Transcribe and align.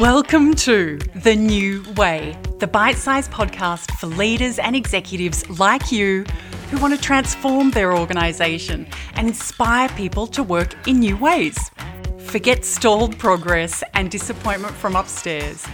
Welcome 0.00 0.54
to 0.54 0.98
The 1.14 1.36
New 1.36 1.84
Way, 1.92 2.36
the 2.58 2.66
bite 2.66 2.96
sized 2.96 3.30
podcast 3.30 3.92
for 3.92 4.08
leaders 4.08 4.58
and 4.58 4.74
executives 4.74 5.48
like 5.48 5.92
you 5.92 6.24
who 6.68 6.78
want 6.78 6.96
to 6.96 7.00
transform 7.00 7.70
their 7.70 7.96
organisation 7.96 8.88
and 9.14 9.28
inspire 9.28 9.88
people 9.90 10.26
to 10.26 10.42
work 10.42 10.88
in 10.88 10.98
new 10.98 11.16
ways. 11.16 11.70
Forget 12.18 12.64
stalled 12.64 13.16
progress 13.20 13.84
and 13.94 14.10
disappointment 14.10 14.74
from 14.74 14.96
upstairs. 14.96 15.64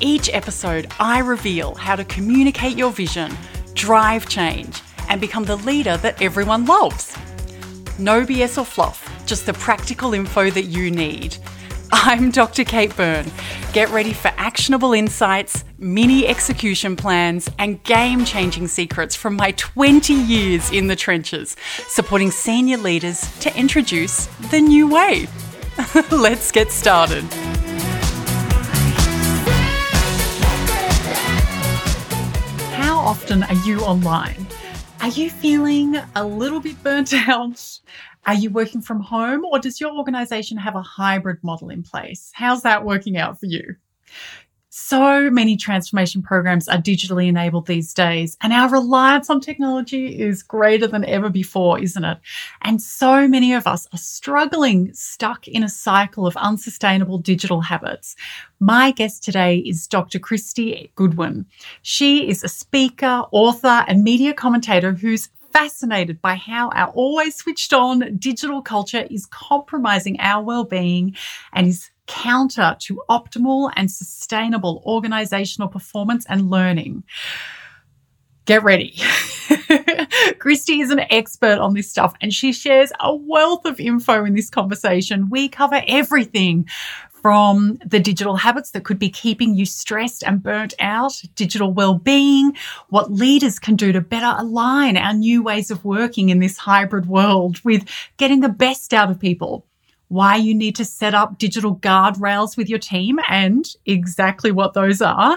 Each 0.00 0.30
episode, 0.32 0.90
I 0.98 1.18
reveal 1.18 1.74
how 1.74 1.96
to 1.96 2.04
communicate 2.06 2.78
your 2.78 2.92
vision, 2.92 3.36
drive 3.74 4.26
change, 4.26 4.80
and 5.10 5.20
become 5.20 5.44
the 5.44 5.56
leader 5.56 5.98
that 5.98 6.22
everyone 6.22 6.64
loves. 6.64 7.14
No 7.98 8.24
BS 8.24 8.56
or 8.56 8.64
fluff, 8.64 9.06
just 9.26 9.44
the 9.44 9.52
practical 9.52 10.14
info 10.14 10.48
that 10.48 10.64
you 10.64 10.90
need. 10.90 11.36
I'm 11.92 12.30
Dr. 12.30 12.64
Kate 12.64 12.94
Byrne. 12.96 13.30
Get 13.72 13.88
ready 13.90 14.12
for 14.12 14.32
actionable 14.36 14.92
insights, 14.92 15.64
mini 15.78 16.26
execution 16.26 16.96
plans, 16.96 17.50
and 17.58 17.82
game 17.84 18.24
changing 18.24 18.68
secrets 18.68 19.14
from 19.14 19.36
my 19.36 19.52
20 19.52 20.12
years 20.12 20.70
in 20.72 20.88
the 20.88 20.96
trenches, 20.96 21.56
supporting 21.88 22.30
senior 22.30 22.76
leaders 22.76 23.20
to 23.40 23.56
introduce 23.56 24.26
the 24.50 24.60
new 24.60 24.88
way. 24.88 25.28
Let's 26.10 26.50
get 26.50 26.72
started. 26.72 27.24
How 32.72 32.98
often 32.98 33.42
are 33.44 33.66
you 33.66 33.80
online? 33.80 34.46
Are 35.02 35.08
you 35.08 35.30
feeling 35.30 35.96
a 36.16 36.24
little 36.24 36.60
bit 36.60 36.82
burnt 36.82 37.12
out? 37.28 37.80
Are 38.26 38.34
you 38.34 38.50
working 38.50 38.82
from 38.82 39.00
home 39.00 39.44
or 39.44 39.60
does 39.60 39.80
your 39.80 39.92
organization 39.92 40.58
have 40.58 40.74
a 40.74 40.82
hybrid 40.82 41.38
model 41.44 41.70
in 41.70 41.84
place? 41.84 42.32
How's 42.34 42.62
that 42.62 42.84
working 42.84 43.16
out 43.16 43.38
for 43.38 43.46
you? 43.46 43.76
So 44.78 45.30
many 45.30 45.56
transformation 45.56 46.20
programs 46.22 46.68
are 46.68 46.76
digitally 46.76 47.28
enabled 47.28 47.66
these 47.66 47.94
days, 47.94 48.36
and 48.42 48.52
our 48.52 48.68
reliance 48.68 49.30
on 49.30 49.40
technology 49.40 50.20
is 50.20 50.42
greater 50.42 50.86
than 50.86 51.02
ever 51.06 51.30
before, 51.30 51.78
isn't 51.78 52.04
it? 52.04 52.18
And 52.60 52.82
so 52.82 53.26
many 53.26 53.54
of 53.54 53.66
us 53.66 53.88
are 53.94 53.98
struggling, 53.98 54.92
stuck 54.92 55.48
in 55.48 55.62
a 55.62 55.68
cycle 55.70 56.26
of 56.26 56.36
unsustainable 56.36 57.16
digital 57.16 57.62
habits. 57.62 58.16
My 58.60 58.90
guest 58.90 59.24
today 59.24 59.58
is 59.60 59.86
Dr. 59.86 60.18
Kristy 60.18 60.90
Goodwin. 60.94 61.46
She 61.80 62.28
is 62.28 62.44
a 62.44 62.48
speaker, 62.48 63.24
author, 63.32 63.82
and 63.88 64.04
media 64.04 64.34
commentator 64.34 64.92
who's 64.92 65.30
fascinated 65.56 66.20
by 66.20 66.34
how 66.34 66.68
our 66.74 66.88
always 66.88 67.34
switched 67.34 67.72
on 67.72 68.18
digital 68.18 68.60
culture 68.60 69.06
is 69.10 69.24
compromising 69.24 70.20
our 70.20 70.44
well-being 70.44 71.16
and 71.54 71.66
is 71.66 71.90
counter 72.06 72.76
to 72.78 73.00
optimal 73.08 73.72
and 73.74 73.90
sustainable 73.90 74.82
organizational 74.84 75.66
performance 75.66 76.26
and 76.28 76.50
learning. 76.50 77.02
Get 78.44 78.64
ready. 78.64 78.96
Kristy 80.38 80.82
is 80.82 80.90
an 80.90 81.00
expert 81.10 81.58
on 81.58 81.72
this 81.72 81.88
stuff 81.88 82.12
and 82.20 82.34
she 82.34 82.52
shares 82.52 82.92
a 83.00 83.16
wealth 83.16 83.64
of 83.64 83.80
info 83.80 84.26
in 84.26 84.34
this 84.34 84.50
conversation. 84.50 85.30
We 85.30 85.48
cover 85.48 85.82
everything 85.88 86.68
from 87.26 87.76
the 87.84 87.98
digital 87.98 88.36
habits 88.36 88.70
that 88.70 88.84
could 88.84 89.00
be 89.00 89.10
keeping 89.10 89.56
you 89.56 89.66
stressed 89.66 90.22
and 90.22 90.44
burnt 90.44 90.74
out, 90.78 91.20
digital 91.34 91.72
well-being, 91.72 92.56
what 92.90 93.10
leaders 93.10 93.58
can 93.58 93.74
do 93.74 93.90
to 93.90 94.00
better 94.00 94.32
align 94.38 94.96
our 94.96 95.12
new 95.12 95.42
ways 95.42 95.72
of 95.72 95.84
working 95.84 96.28
in 96.28 96.38
this 96.38 96.56
hybrid 96.56 97.06
world 97.06 97.58
with 97.64 97.84
getting 98.16 98.42
the 98.42 98.48
best 98.48 98.94
out 98.94 99.10
of 99.10 99.18
people, 99.18 99.66
why 100.06 100.36
you 100.36 100.54
need 100.54 100.76
to 100.76 100.84
set 100.84 101.16
up 101.16 101.36
digital 101.36 101.74
guardrails 101.74 102.56
with 102.56 102.68
your 102.68 102.78
team 102.78 103.18
and 103.28 103.74
exactly 103.86 104.52
what 104.52 104.74
those 104.74 105.02
are. 105.02 105.36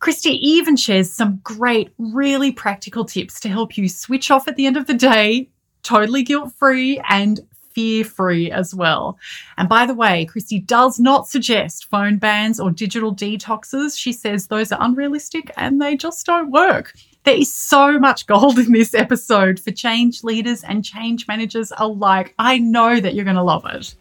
Kristy 0.00 0.38
even 0.42 0.76
shares 0.76 1.10
some 1.10 1.40
great, 1.42 1.90
really 1.96 2.52
practical 2.52 3.06
tips 3.06 3.40
to 3.40 3.48
help 3.48 3.78
you 3.78 3.88
switch 3.88 4.30
off 4.30 4.46
at 4.46 4.56
the 4.56 4.66
end 4.66 4.76
of 4.76 4.86
the 4.86 4.92
day, 4.92 5.48
totally 5.82 6.22
guilt 6.22 6.52
free 6.52 7.00
and 7.08 7.40
fear 7.74 8.04
free 8.04 8.50
as 8.50 8.74
well. 8.74 9.18
And 9.58 9.68
by 9.68 9.86
the 9.86 9.94
way, 9.94 10.26
Kristy 10.26 10.64
does 10.64 10.98
not 10.98 11.28
suggest 11.28 11.90
phone 11.90 12.18
bans 12.18 12.60
or 12.60 12.70
digital 12.70 13.14
detoxes. 13.14 13.98
She 13.98 14.12
says 14.12 14.46
those 14.46 14.72
are 14.72 14.82
unrealistic 14.82 15.50
and 15.56 15.80
they 15.80 15.96
just 15.96 16.24
don't 16.24 16.50
work. 16.50 16.94
There 17.24 17.36
is 17.36 17.52
so 17.52 17.98
much 17.98 18.26
gold 18.26 18.58
in 18.58 18.72
this 18.72 18.94
episode 18.94 19.58
for 19.58 19.70
change 19.70 20.24
leaders 20.24 20.62
and 20.62 20.84
change 20.84 21.26
managers 21.26 21.72
alike. 21.76 22.34
I 22.38 22.58
know 22.58 23.00
that 23.00 23.14
you're 23.14 23.24
going 23.24 23.36
to 23.36 23.42
love 23.42 23.64
it. 23.66 23.94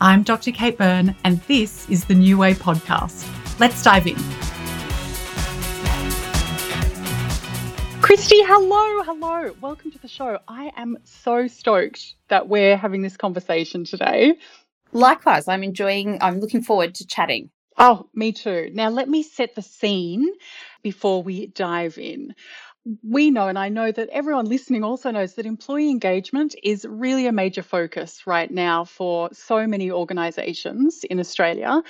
I'm 0.00 0.22
Dr. 0.22 0.50
Kate 0.50 0.78
Byrne, 0.78 1.14
and 1.24 1.40
this 1.42 1.88
is 1.90 2.06
the 2.06 2.14
New 2.14 2.38
Way 2.38 2.54
podcast. 2.54 3.28
Let's 3.60 3.82
dive 3.82 4.06
in. 4.06 4.39
Kristy, 8.10 8.44
hello, 8.44 9.04
hello. 9.04 9.54
Welcome 9.60 9.92
to 9.92 9.98
the 10.00 10.08
show. 10.08 10.40
I 10.48 10.72
am 10.76 10.98
so 11.04 11.46
stoked 11.46 12.16
that 12.26 12.48
we're 12.48 12.76
having 12.76 13.02
this 13.02 13.16
conversation 13.16 13.84
today. 13.84 14.34
Likewise, 14.90 15.46
I'm 15.46 15.62
enjoying, 15.62 16.18
I'm 16.20 16.40
looking 16.40 16.64
forward 16.64 16.96
to 16.96 17.06
chatting. 17.06 17.50
Oh, 17.78 18.08
me 18.12 18.32
too. 18.32 18.70
Now, 18.74 18.88
let 18.88 19.08
me 19.08 19.22
set 19.22 19.54
the 19.54 19.62
scene 19.62 20.28
before 20.82 21.22
we 21.22 21.46
dive 21.46 21.98
in. 21.98 22.34
We 23.04 23.30
know, 23.30 23.46
and 23.46 23.56
I 23.56 23.68
know 23.68 23.92
that 23.92 24.08
everyone 24.08 24.46
listening 24.46 24.82
also 24.82 25.12
knows 25.12 25.34
that 25.34 25.46
employee 25.46 25.90
engagement 25.90 26.56
is 26.64 26.84
really 26.84 27.28
a 27.28 27.32
major 27.32 27.62
focus 27.62 28.26
right 28.26 28.50
now 28.50 28.86
for 28.86 29.28
so 29.32 29.68
many 29.68 29.92
organizations 29.92 31.04
in 31.04 31.20
Australia. 31.20 31.80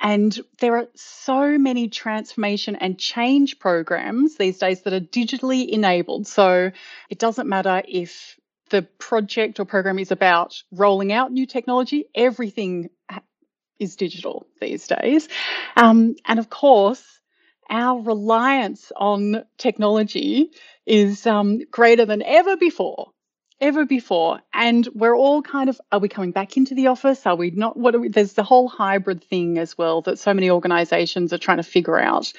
And 0.00 0.38
there 0.60 0.76
are 0.76 0.88
so 0.94 1.58
many 1.58 1.88
transformation 1.88 2.76
and 2.76 2.98
change 2.98 3.58
programs 3.58 4.36
these 4.36 4.58
days 4.58 4.82
that 4.82 4.92
are 4.92 5.00
digitally 5.00 5.68
enabled. 5.68 6.26
So 6.26 6.70
it 7.08 7.18
doesn't 7.18 7.48
matter 7.48 7.82
if 7.86 8.38
the 8.70 8.82
project 8.82 9.60
or 9.60 9.64
program 9.64 9.98
is 9.98 10.10
about 10.10 10.62
rolling 10.72 11.12
out 11.12 11.32
new 11.32 11.46
technology, 11.46 12.06
everything 12.14 12.90
is 13.78 13.96
digital 13.96 14.46
these 14.60 14.86
days. 14.86 15.28
Um, 15.76 16.16
and 16.24 16.38
of 16.38 16.50
course, 16.50 17.04
our 17.68 18.00
reliance 18.00 18.92
on 18.96 19.44
technology 19.58 20.50
is 20.84 21.26
um, 21.26 21.60
greater 21.70 22.06
than 22.06 22.22
ever 22.22 22.56
before 22.56 23.12
ever 23.60 23.84
before. 23.84 24.40
And 24.52 24.86
we're 24.94 25.16
all 25.16 25.42
kind 25.42 25.68
of, 25.68 25.80
are 25.92 25.98
we 25.98 26.08
coming 26.08 26.32
back 26.32 26.56
into 26.56 26.74
the 26.74 26.88
office? 26.88 27.26
Are 27.26 27.36
we 27.36 27.50
not? 27.50 27.76
What 27.76 27.94
are 27.94 28.00
we? 28.00 28.08
There's 28.08 28.34
the 28.34 28.42
whole 28.42 28.68
hybrid 28.68 29.24
thing 29.24 29.58
as 29.58 29.76
well 29.76 30.02
that 30.02 30.18
so 30.18 30.34
many 30.34 30.50
organizations 30.50 31.32
are 31.32 31.38
trying 31.38 31.58
to 31.58 31.62
figure 31.62 31.98
out 31.98 32.32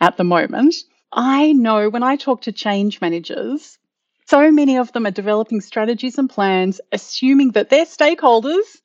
at 0.00 0.16
the 0.16 0.24
moment. 0.24 0.74
I 1.12 1.52
know 1.52 1.88
when 1.88 2.02
I 2.02 2.16
talk 2.16 2.42
to 2.42 2.52
change 2.52 3.00
managers, 3.00 3.78
so 4.26 4.52
many 4.52 4.78
of 4.78 4.92
them 4.92 5.06
are 5.06 5.10
developing 5.10 5.60
strategies 5.60 6.18
and 6.18 6.30
plans, 6.30 6.80
assuming 6.92 7.50
that 7.52 7.68
their 7.68 7.84
stakeholders 7.84 8.78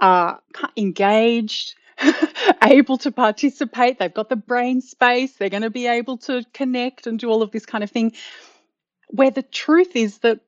are 0.00 0.40
engaged, 0.76 1.74
able 2.64 2.98
to 2.98 3.12
participate, 3.12 3.98
they've 3.98 4.12
got 4.12 4.28
the 4.28 4.36
brain 4.36 4.80
space, 4.80 5.34
they're 5.36 5.48
going 5.50 5.62
to 5.62 5.70
be 5.70 5.86
able 5.86 6.18
to 6.18 6.44
connect 6.52 7.06
and 7.06 7.18
do 7.18 7.28
all 7.28 7.42
of 7.42 7.52
this 7.52 7.66
kind 7.66 7.84
of 7.84 7.90
thing. 7.90 8.12
Where 9.08 9.30
the 9.30 9.42
truth 9.42 9.94
is 9.94 10.18
that 10.18 10.40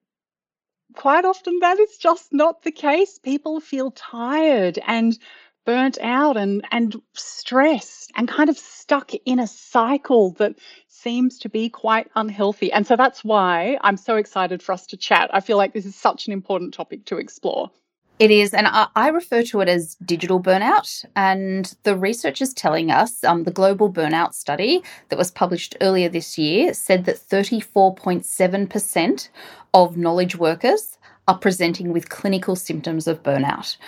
quite 0.94 1.24
often 1.24 1.58
that 1.60 1.78
is 1.78 1.96
just 1.98 2.32
not 2.32 2.62
the 2.62 2.72
case. 2.72 3.18
People 3.18 3.60
feel 3.60 3.90
tired 3.92 4.78
and 4.86 5.18
burnt 5.64 5.98
out 6.00 6.36
and, 6.36 6.66
and 6.70 7.00
stressed 7.14 8.10
and 8.16 8.28
kind 8.28 8.50
of 8.50 8.58
stuck 8.58 9.12
in 9.26 9.38
a 9.38 9.46
cycle 9.46 10.32
that 10.32 10.56
seems 10.88 11.38
to 11.38 11.48
be 11.48 11.68
quite 11.68 12.10
unhealthy. 12.16 12.72
And 12.72 12.86
so 12.86 12.96
that's 12.96 13.22
why 13.24 13.78
I'm 13.82 13.96
so 13.96 14.16
excited 14.16 14.62
for 14.62 14.72
us 14.72 14.86
to 14.88 14.96
chat. 14.96 15.30
I 15.32 15.40
feel 15.40 15.56
like 15.56 15.72
this 15.72 15.86
is 15.86 15.94
such 15.94 16.26
an 16.26 16.32
important 16.32 16.74
topic 16.74 17.04
to 17.06 17.18
explore. 17.18 17.70
It 18.20 18.30
is, 18.30 18.52
and 18.52 18.68
I, 18.70 19.08
refer 19.08 19.42
to 19.44 19.62
it 19.62 19.68
as 19.70 19.94
digital 20.04 20.42
burnout. 20.42 21.06
And 21.16 21.74
the 21.84 21.96
research 21.96 22.42
is 22.42 22.52
telling 22.52 22.90
us 22.90 23.24
um, 23.24 23.44
the 23.44 23.50
global 23.50 23.90
burnout 23.90 24.34
study 24.34 24.82
that 25.08 25.18
was 25.18 25.30
published 25.30 25.74
earlier 25.80 26.10
this 26.10 26.36
year 26.36 26.74
said 26.74 27.06
that 27.06 27.16
34.7% 27.16 29.28
of 29.72 29.96
knowledge 29.96 30.36
workers 30.36 30.98
are 31.28 31.38
presenting 31.38 31.94
with 31.94 32.10
clinical 32.10 32.56
symptoms 32.56 33.06
of 33.06 33.22
burnout. 33.22 33.78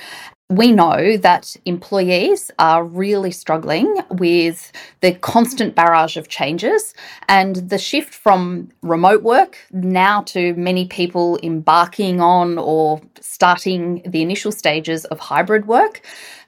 We 0.53 0.71
know 0.71 1.17
that 1.17 1.57
employees 1.65 2.51
are 2.59 2.85
really 2.85 3.31
struggling 3.31 4.03
with 4.11 4.71
the 5.01 5.15
constant 5.15 5.75
barrage 5.75 6.19
of 6.19 6.29
changes 6.29 6.93
and 7.27 7.57
the 7.57 7.79
shift 7.79 8.13
from 8.13 8.69
remote 8.83 9.23
work 9.23 9.57
now 9.73 10.21
to 10.25 10.53
many 10.53 10.87
people 10.87 11.39
embarking 11.43 12.21
on 12.21 12.59
or 12.59 13.01
starting 13.19 14.03
the 14.05 14.21
initial 14.21 14.53
stages 14.53 15.07
of 15.07 15.21
hybrid 15.21 15.67
work 15.67 16.03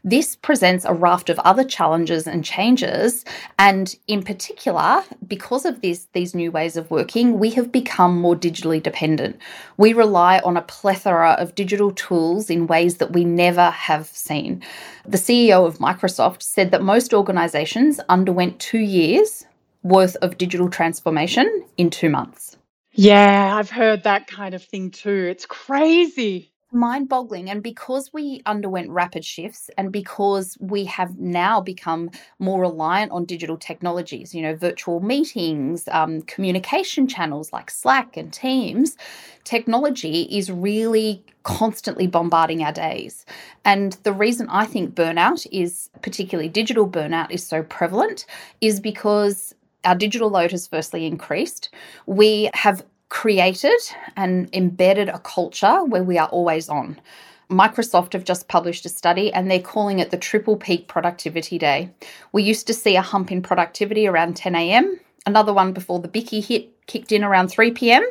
This 0.06 0.36
presents 0.36 0.84
a 0.84 0.92
raft 0.92 1.30
of 1.30 1.38
other 1.38 1.64
challenges 1.64 2.26
and 2.26 2.44
changes. 2.44 3.24
And 3.58 3.96
in 4.06 4.22
particular, 4.22 5.02
because 5.26 5.64
of 5.64 5.80
this, 5.80 6.08
these 6.12 6.34
new 6.34 6.52
ways 6.52 6.76
of 6.76 6.90
working, 6.90 7.38
we 7.38 7.50
have 7.52 7.72
become 7.72 8.20
more 8.20 8.36
digitally 8.36 8.82
dependent. 8.82 9.38
We 9.78 9.94
rely 9.94 10.40
on 10.40 10.58
a 10.58 10.62
plethora 10.62 11.32
of 11.32 11.54
digital 11.54 11.90
tools 11.90 12.50
in 12.50 12.66
ways 12.66 12.98
that 12.98 13.12
we 13.14 13.24
never 13.24 13.70
have 13.70 14.06
seen. 14.06 14.62
The 15.06 15.16
CEO 15.16 15.66
of 15.66 15.78
Microsoft 15.78 16.42
said 16.42 16.70
that 16.72 16.82
most 16.82 17.14
organizations 17.14 17.98
underwent 18.10 18.60
two 18.60 18.80
years 18.80 19.46
worth 19.82 20.16
of 20.16 20.36
digital 20.36 20.68
transformation 20.68 21.64
in 21.78 21.88
two 21.88 22.10
months. 22.10 22.58
Yeah, 22.92 23.56
I've 23.56 23.70
heard 23.70 24.02
that 24.04 24.26
kind 24.26 24.54
of 24.54 24.62
thing 24.62 24.90
too. 24.90 25.28
It's 25.30 25.46
crazy 25.46 26.53
mind 26.74 27.08
boggling. 27.08 27.48
And 27.48 27.62
because 27.62 28.12
we 28.12 28.42
underwent 28.46 28.90
rapid 28.90 29.24
shifts 29.24 29.70
and 29.78 29.92
because 29.92 30.58
we 30.60 30.84
have 30.84 31.18
now 31.18 31.60
become 31.60 32.10
more 32.38 32.60
reliant 32.60 33.12
on 33.12 33.24
digital 33.24 33.56
technologies, 33.56 34.34
you 34.34 34.42
know, 34.42 34.54
virtual 34.54 35.00
meetings, 35.00 35.88
um, 35.92 36.22
communication 36.22 37.06
channels 37.06 37.52
like 37.52 37.70
Slack 37.70 38.16
and 38.16 38.32
Teams, 38.32 38.96
technology 39.44 40.22
is 40.22 40.50
really 40.50 41.22
constantly 41.44 42.06
bombarding 42.06 42.62
our 42.62 42.72
days. 42.72 43.24
And 43.64 43.92
the 44.02 44.12
reason 44.12 44.48
I 44.50 44.66
think 44.66 44.94
burnout 44.94 45.46
is, 45.52 45.90
particularly 46.02 46.48
digital 46.48 46.88
burnout, 46.88 47.30
is 47.30 47.46
so 47.46 47.62
prevalent 47.62 48.26
is 48.60 48.80
because 48.80 49.54
our 49.84 49.94
digital 49.94 50.30
load 50.30 50.50
has 50.50 50.66
firstly 50.66 51.06
increased. 51.06 51.68
We 52.06 52.50
have 52.54 52.84
created 53.14 53.80
and 54.16 54.50
embedded 54.52 55.08
a 55.08 55.20
culture 55.20 55.84
where 55.84 56.02
we 56.02 56.18
are 56.18 56.26
always 56.28 56.68
on. 56.68 57.00
Microsoft 57.48 58.12
have 58.12 58.24
just 58.24 58.48
published 58.48 58.84
a 58.84 58.88
study 58.88 59.32
and 59.32 59.48
they're 59.48 59.60
calling 59.60 60.00
it 60.00 60.10
the 60.10 60.16
triple 60.16 60.56
peak 60.56 60.88
productivity 60.88 61.56
day. 61.56 61.88
We 62.32 62.42
used 62.42 62.66
to 62.66 62.74
see 62.74 62.96
a 62.96 63.02
hump 63.02 63.30
in 63.30 63.40
productivity 63.40 64.08
around 64.08 64.36
10 64.36 64.56
a.m., 64.56 64.98
another 65.26 65.54
one 65.54 65.72
before 65.72 66.00
the 66.00 66.08
Bicky 66.08 66.40
hit 66.40 66.68
kicked 66.88 67.12
in 67.12 67.22
around 67.22 67.48
3 67.48 67.70
p.m. 67.70 68.04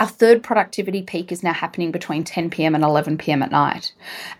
Our 0.00 0.08
third 0.08 0.42
productivity 0.42 1.02
peak 1.02 1.30
is 1.30 1.44
now 1.44 1.52
happening 1.52 1.92
between 1.92 2.24
10 2.24 2.50
p.m. 2.50 2.74
and 2.74 2.82
11 2.82 3.16
p.m. 3.16 3.44
at 3.44 3.52
night. 3.52 3.92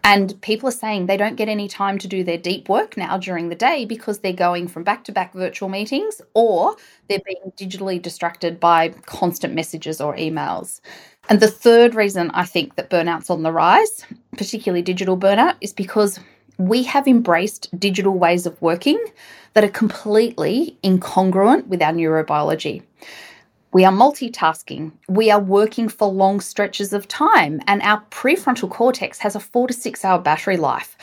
And 0.03 0.41
people 0.43 0.69
are 0.69 0.73
saying 0.73 1.06
they 1.06 1.17
don't 1.17 1.37
get 1.37 1.49
any 1.49 1.69
time 1.69 1.97
to 1.99 2.09
do 2.09 2.25
their 2.25 2.39
deep 2.39 2.69
work 2.69 2.97
now 2.97 3.19
during 3.19 3.49
the 3.51 3.55
day 3.55 3.85
because 3.85 4.19
they're 4.19 4.33
going 4.33 4.67
from 4.67 4.83
back 4.83 5.05
to 5.05 5.12
back 5.12 5.33
virtual 5.33 5.69
meetings 5.69 6.21
or 6.35 6.75
they're 7.09 7.21
being 7.25 7.53
digitally 7.56 8.03
distracted 8.03 8.59
by 8.59 8.89
constant 9.06 9.55
messages 9.55 10.01
or 10.01 10.17
emails. 10.17 10.81
And 11.29 11.39
the 11.39 11.49
third 11.49 11.95
reason 11.95 12.31
I 12.33 12.45
think 12.45 12.75
that 12.75 12.91
burnout's 12.91 13.31
on 13.31 13.45
the 13.45 13.53
rise, 13.53 14.05
particularly 14.37 14.83
digital 14.83 15.17
burnout, 15.17 15.55
is 15.61 15.73
because 15.73 16.19
we 16.59 16.83
have 16.83 17.06
embraced 17.06 17.69
digital 17.79 18.19
ways 18.19 18.45
of 18.45 18.61
working 18.61 19.03
that 19.55 19.65
are 19.65 19.69
completely 19.69 20.77
incongruent 20.83 21.67
with 21.69 21.81
our 21.81 21.93
neurobiology. 21.93 22.83
We 23.75 23.85
are 23.85 23.93
multitasking. 23.93 24.93
We 25.09 25.32
are 25.32 25.41
working 25.41 25.88
for 25.88 26.06
long 26.06 26.41
stretches 26.41 26.93
of 26.93 27.09
time, 27.09 27.61
and 27.67 27.82
our 27.82 28.05
prefrontal 28.12 28.71
cortex 28.71 29.19
has 29.19 29.35
a 29.35 29.41
four 29.41 29.67
to 29.67 29.75
six 29.75 30.05
hour 30.05 30.21
battery 30.21 30.56
life. 30.56 30.97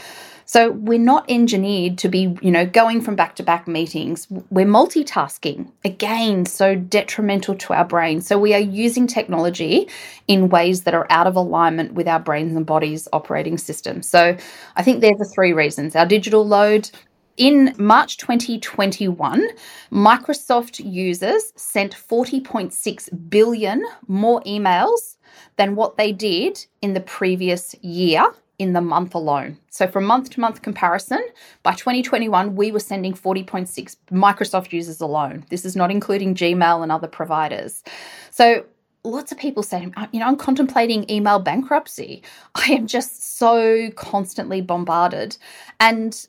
So 0.45 0.71
we're 0.71 0.97
not 0.97 1.29
engineered 1.29 1.97
to 1.97 2.07
be, 2.07 2.37
you 2.41 2.49
know, 2.49 2.65
going 2.65 3.01
from 3.01 3.17
back 3.17 3.35
to 3.35 3.43
back 3.43 3.67
meetings. 3.67 4.25
We're 4.49 4.65
multitasking. 4.65 5.69
Again, 5.83 6.45
so 6.45 6.75
detrimental 6.75 7.55
to 7.55 7.73
our 7.73 7.85
brain. 7.85 8.21
So 8.21 8.39
we 8.39 8.53
are 8.53 8.59
using 8.59 9.05
technology 9.05 9.89
in 10.29 10.47
ways 10.47 10.83
that 10.83 10.93
are 10.93 11.07
out 11.09 11.27
of 11.27 11.35
alignment 11.35 11.93
with 11.93 12.07
our 12.07 12.19
brains 12.19 12.55
and 12.55 12.65
bodies 12.65 13.07
operating 13.11 13.57
system. 13.57 14.01
So 14.01 14.37
I 14.77 14.83
think 14.83 15.01
they're 15.01 15.11
the 15.17 15.29
three 15.35 15.51
reasons. 15.51 15.93
Our 15.95 16.05
digital 16.05 16.47
load, 16.47 16.89
in 17.37 17.73
March 17.77 18.17
2021, 18.17 19.47
Microsoft 19.91 20.81
users 20.83 21.53
sent 21.55 21.93
40.6 21.93 23.29
billion 23.29 23.83
more 24.07 24.41
emails 24.41 25.17
than 25.57 25.75
what 25.75 25.97
they 25.97 26.11
did 26.11 26.65
in 26.81 26.93
the 26.93 27.01
previous 27.01 27.75
year 27.81 28.23
in 28.59 28.73
the 28.73 28.81
month 28.81 29.15
alone. 29.15 29.57
So, 29.71 29.87
from 29.87 30.05
month 30.05 30.29
to 30.31 30.39
month 30.39 30.61
comparison, 30.61 31.25
by 31.63 31.73
2021, 31.73 32.55
we 32.55 32.71
were 32.71 32.79
sending 32.79 33.13
40.6 33.13 33.95
Microsoft 34.11 34.71
users 34.71 35.01
alone. 35.01 35.45
This 35.49 35.65
is 35.65 35.75
not 35.75 35.89
including 35.89 36.35
Gmail 36.35 36.83
and 36.83 36.91
other 36.91 37.07
providers. 37.07 37.83
So, 38.29 38.65
lots 39.03 39.31
of 39.31 39.39
people 39.39 39.63
say, 39.63 39.91
uh, 39.97 40.05
you 40.11 40.19
know, 40.19 40.27
I'm 40.27 40.37
contemplating 40.37 41.09
email 41.09 41.39
bankruptcy. 41.39 42.21
I 42.55 42.71
am 42.73 42.85
just 42.85 43.37
so 43.37 43.89
constantly 43.95 44.61
bombarded. 44.61 45.37
And 45.79 46.27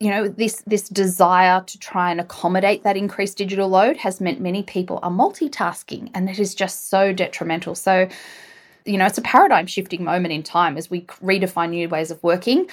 you 0.00 0.10
know 0.10 0.28
this 0.28 0.62
this 0.66 0.88
desire 0.88 1.62
to 1.66 1.78
try 1.78 2.10
and 2.10 2.20
accommodate 2.20 2.82
that 2.82 2.96
increased 2.96 3.38
digital 3.38 3.68
load 3.68 3.96
has 3.96 4.20
meant 4.20 4.40
many 4.40 4.62
people 4.62 4.98
are 5.02 5.10
multitasking 5.10 6.10
and 6.14 6.28
it 6.28 6.38
is 6.38 6.54
just 6.54 6.90
so 6.90 7.12
detrimental. 7.12 7.74
So 7.74 8.08
you 8.84 8.98
know 8.98 9.06
it's 9.06 9.18
a 9.18 9.22
paradigm 9.22 9.66
shifting 9.66 10.04
moment 10.04 10.34
in 10.34 10.42
time 10.42 10.76
as 10.76 10.90
we 10.90 11.02
redefine 11.02 11.70
new 11.70 11.88
ways 11.88 12.10
of 12.10 12.22
working. 12.22 12.68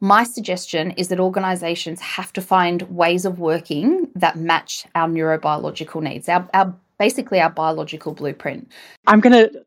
My 0.00 0.22
suggestion 0.22 0.92
is 0.92 1.08
that 1.08 1.18
organizations 1.18 2.00
have 2.00 2.32
to 2.34 2.40
find 2.40 2.82
ways 2.82 3.24
of 3.24 3.40
working 3.40 4.08
that 4.14 4.36
match 4.36 4.86
our 4.94 5.08
neurobiological 5.08 6.02
needs 6.02 6.28
our, 6.28 6.48
our 6.54 6.74
basically 6.98 7.40
our 7.40 7.50
biological 7.50 8.12
blueprint. 8.12 8.70
I'm 9.06 9.20
going 9.20 9.32
to 9.32 9.64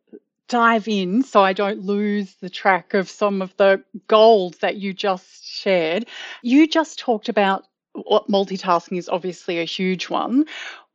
dive 0.52 0.88
in 0.90 1.24
so 1.24 1.42
I 1.42 1.54
don't 1.54 1.80
lose 1.80 2.36
the 2.42 2.50
track 2.50 2.94
of 2.94 3.10
some 3.10 3.42
of 3.42 3.56
the 3.56 3.82
gold 4.08 4.56
that 4.60 4.76
you 4.76 4.94
just 4.94 5.51
shared. 5.62 6.08
You 6.42 6.68
just 6.68 7.00
talked 7.00 7.30
about 7.30 7.66
what 7.94 8.28
multitasking 8.28 8.98
is 8.98 9.10
obviously 9.10 9.60
a 9.60 9.66
huge 9.66 10.10
one. 10.10 10.46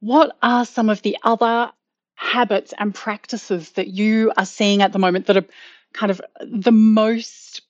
What 0.00 0.36
are 0.42 0.64
some 0.64 0.88
of 0.88 1.02
the 1.02 1.16
other 1.22 1.70
habits 2.14 2.72
and 2.78 2.94
practices 2.94 3.72
that 3.72 3.88
you 3.88 4.32
are 4.36 4.46
seeing 4.46 4.82
at 4.82 4.92
the 4.92 4.98
moment 4.98 5.26
that 5.26 5.36
are 5.36 5.44
kind 5.92 6.10
of 6.10 6.20
the 6.40 6.72
most 6.72 7.62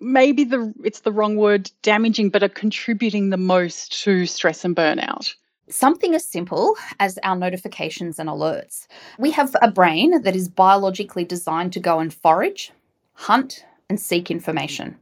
maybe 0.00 0.44
the 0.44 0.72
it's 0.84 1.00
the 1.00 1.12
wrong 1.12 1.36
word 1.36 1.70
damaging 1.82 2.30
but 2.30 2.42
are 2.42 2.48
contributing 2.48 3.30
the 3.30 3.36
most 3.36 4.02
to 4.02 4.24
stress 4.24 4.64
and 4.64 4.76
burnout 4.76 5.34
Something 5.70 6.16
as 6.16 6.24
simple 6.24 6.76
as 6.98 7.16
our 7.22 7.36
notifications 7.36 8.18
and 8.18 8.28
alerts. 8.28 8.88
We 9.20 9.30
have 9.30 9.54
a 9.62 9.70
brain 9.70 10.20
that 10.22 10.34
is 10.34 10.48
biologically 10.48 11.24
designed 11.24 11.72
to 11.74 11.80
go 11.80 12.00
and 12.00 12.12
forage, 12.12 12.72
hunt, 13.12 13.64
and 13.88 14.00
seek 14.00 14.32
information. 14.32 14.96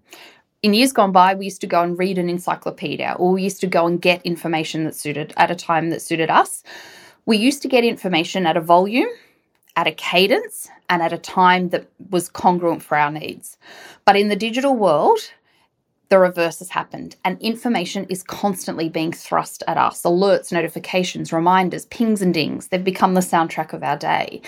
In 0.61 0.75
years 0.75 0.93
gone 0.93 1.13
by, 1.13 1.35
we 1.35 1.45
used 1.45 1.61
to 1.61 1.69
go 1.69 1.83
and 1.83 1.97
read 1.97 2.19
an 2.19 2.29
encyclopedia, 2.29 3.15
or 3.17 3.33
we 3.33 3.45
used 3.45 3.61
to 3.61 3.69
go 3.69 3.87
and 3.87 4.01
get 4.01 4.21
information 4.27 4.85
that 4.85 4.97
suited 4.97 5.33
at 5.37 5.53
a 5.53 5.55
time 5.55 5.91
that 5.91 6.03
suited 6.03 6.31
us. 6.31 6.65
We 7.27 7.37
used 7.37 7.63
to 7.63 7.69
get 7.69 7.85
information 7.85 8.45
at 8.45 8.57
a 8.57 8.61
volume, 8.61 9.09
at 9.77 9.87
a 9.87 9.93
cadence, 9.93 10.69
and 10.89 11.01
at 11.01 11.13
a 11.13 11.19
time 11.19 11.69
that 11.69 11.87
was 12.11 12.29
congruent 12.29 12.83
for 12.83 12.99
our 12.99 13.13
needs. 13.13 13.57
But 14.05 14.17
in 14.17 14.31
the 14.31 14.35
digital 14.37 14.75
world, 14.75 15.21
the 16.09 16.19
reverse 16.19 16.59
has 16.59 16.71
happened 16.71 17.17
and 17.25 17.41
information 17.41 18.07
is 18.07 18.23
constantly 18.23 18.89
being 18.89 19.13
thrust 19.13 19.63
at 19.69 19.77
us 19.77 20.03
alerts 20.05 20.51
notifications 20.51 21.35
reminders 21.35 21.85
pings 21.87 22.23
and 22.23 22.33
dings 22.33 22.69
they've 22.69 22.83
become 22.83 23.13
the 23.13 23.21
soundtrack 23.21 23.75
of 23.75 23.83
our 23.83 23.99
day 23.99 24.41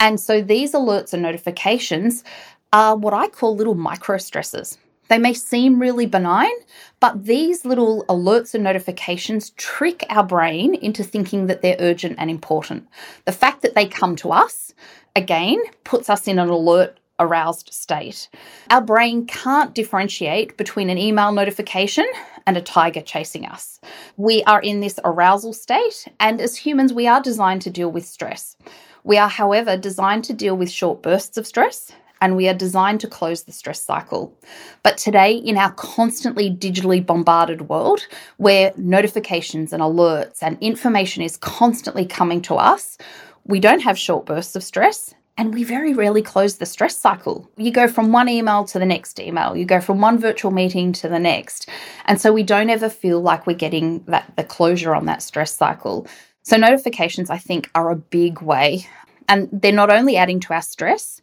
and 0.00 0.18
so 0.18 0.42
these 0.42 0.72
alerts 0.72 1.12
and 1.12 1.22
notifications 1.22 2.24
are 2.72 2.96
what 2.96 3.14
i 3.14 3.28
call 3.28 3.54
little 3.54 3.76
micro 3.76 4.18
stresses 4.18 4.76
they 5.08 5.18
may 5.18 5.34
seem 5.34 5.80
really 5.80 6.06
benign, 6.06 6.52
but 7.00 7.24
these 7.24 7.64
little 7.64 8.04
alerts 8.06 8.54
and 8.54 8.64
notifications 8.64 9.50
trick 9.50 10.04
our 10.08 10.24
brain 10.24 10.74
into 10.74 11.04
thinking 11.04 11.46
that 11.46 11.62
they're 11.62 11.76
urgent 11.78 12.16
and 12.18 12.30
important. 12.30 12.88
The 13.24 13.32
fact 13.32 13.62
that 13.62 13.74
they 13.74 13.86
come 13.86 14.16
to 14.16 14.32
us, 14.32 14.72
again, 15.14 15.58
puts 15.84 16.08
us 16.08 16.26
in 16.26 16.38
an 16.38 16.48
alert 16.48 16.98
aroused 17.18 17.72
state. 17.72 18.28
Our 18.70 18.80
brain 18.80 19.26
can't 19.26 19.74
differentiate 19.74 20.56
between 20.56 20.90
an 20.90 20.98
email 20.98 21.32
notification 21.32 22.06
and 22.46 22.56
a 22.56 22.62
tiger 22.62 23.00
chasing 23.00 23.46
us. 23.46 23.80
We 24.16 24.42
are 24.44 24.60
in 24.60 24.80
this 24.80 24.98
arousal 25.04 25.52
state, 25.52 26.08
and 26.18 26.40
as 26.40 26.56
humans, 26.56 26.92
we 26.92 27.06
are 27.06 27.22
designed 27.22 27.62
to 27.62 27.70
deal 27.70 27.90
with 27.90 28.04
stress. 28.06 28.56
We 29.04 29.18
are, 29.18 29.28
however, 29.28 29.76
designed 29.76 30.24
to 30.24 30.32
deal 30.32 30.56
with 30.56 30.70
short 30.70 31.02
bursts 31.02 31.36
of 31.36 31.46
stress. 31.46 31.92
And 32.20 32.36
we 32.36 32.48
are 32.48 32.54
designed 32.54 33.00
to 33.00 33.08
close 33.08 33.42
the 33.42 33.52
stress 33.52 33.80
cycle. 33.82 34.36
But 34.82 34.96
today, 34.96 35.34
in 35.34 35.58
our 35.58 35.72
constantly 35.72 36.50
digitally 36.50 37.04
bombarded 37.04 37.68
world, 37.68 38.06
where 38.38 38.72
notifications 38.76 39.72
and 39.72 39.82
alerts 39.82 40.42
and 40.42 40.56
information 40.60 41.22
is 41.22 41.36
constantly 41.36 42.06
coming 42.06 42.40
to 42.42 42.54
us, 42.54 42.96
we 43.44 43.60
don't 43.60 43.82
have 43.82 43.98
short 43.98 44.26
bursts 44.26 44.56
of 44.56 44.62
stress 44.62 45.14
and 45.36 45.52
we 45.52 45.64
very 45.64 45.92
rarely 45.92 46.22
close 46.22 46.56
the 46.56 46.66
stress 46.66 46.96
cycle. 46.96 47.50
You 47.56 47.72
go 47.72 47.88
from 47.88 48.12
one 48.12 48.28
email 48.28 48.64
to 48.66 48.78
the 48.78 48.86
next 48.86 49.18
email, 49.18 49.56
you 49.56 49.64
go 49.64 49.80
from 49.80 50.00
one 50.00 50.18
virtual 50.18 50.50
meeting 50.50 50.92
to 50.94 51.08
the 51.08 51.18
next. 51.18 51.68
And 52.06 52.20
so 52.20 52.32
we 52.32 52.42
don't 52.42 52.70
ever 52.70 52.88
feel 52.88 53.20
like 53.20 53.46
we're 53.46 53.54
getting 53.54 54.04
that 54.04 54.32
the 54.36 54.44
closure 54.44 54.94
on 54.94 55.06
that 55.06 55.22
stress 55.22 55.54
cycle. 55.54 56.06
So 56.42 56.56
notifications 56.56 57.30
I 57.30 57.38
think 57.38 57.70
are 57.74 57.90
a 57.90 57.96
big 57.96 58.42
way. 58.42 58.86
And 59.28 59.48
they're 59.50 59.72
not 59.72 59.90
only 59.90 60.16
adding 60.16 60.38
to 60.40 60.52
our 60.52 60.62
stress, 60.62 61.22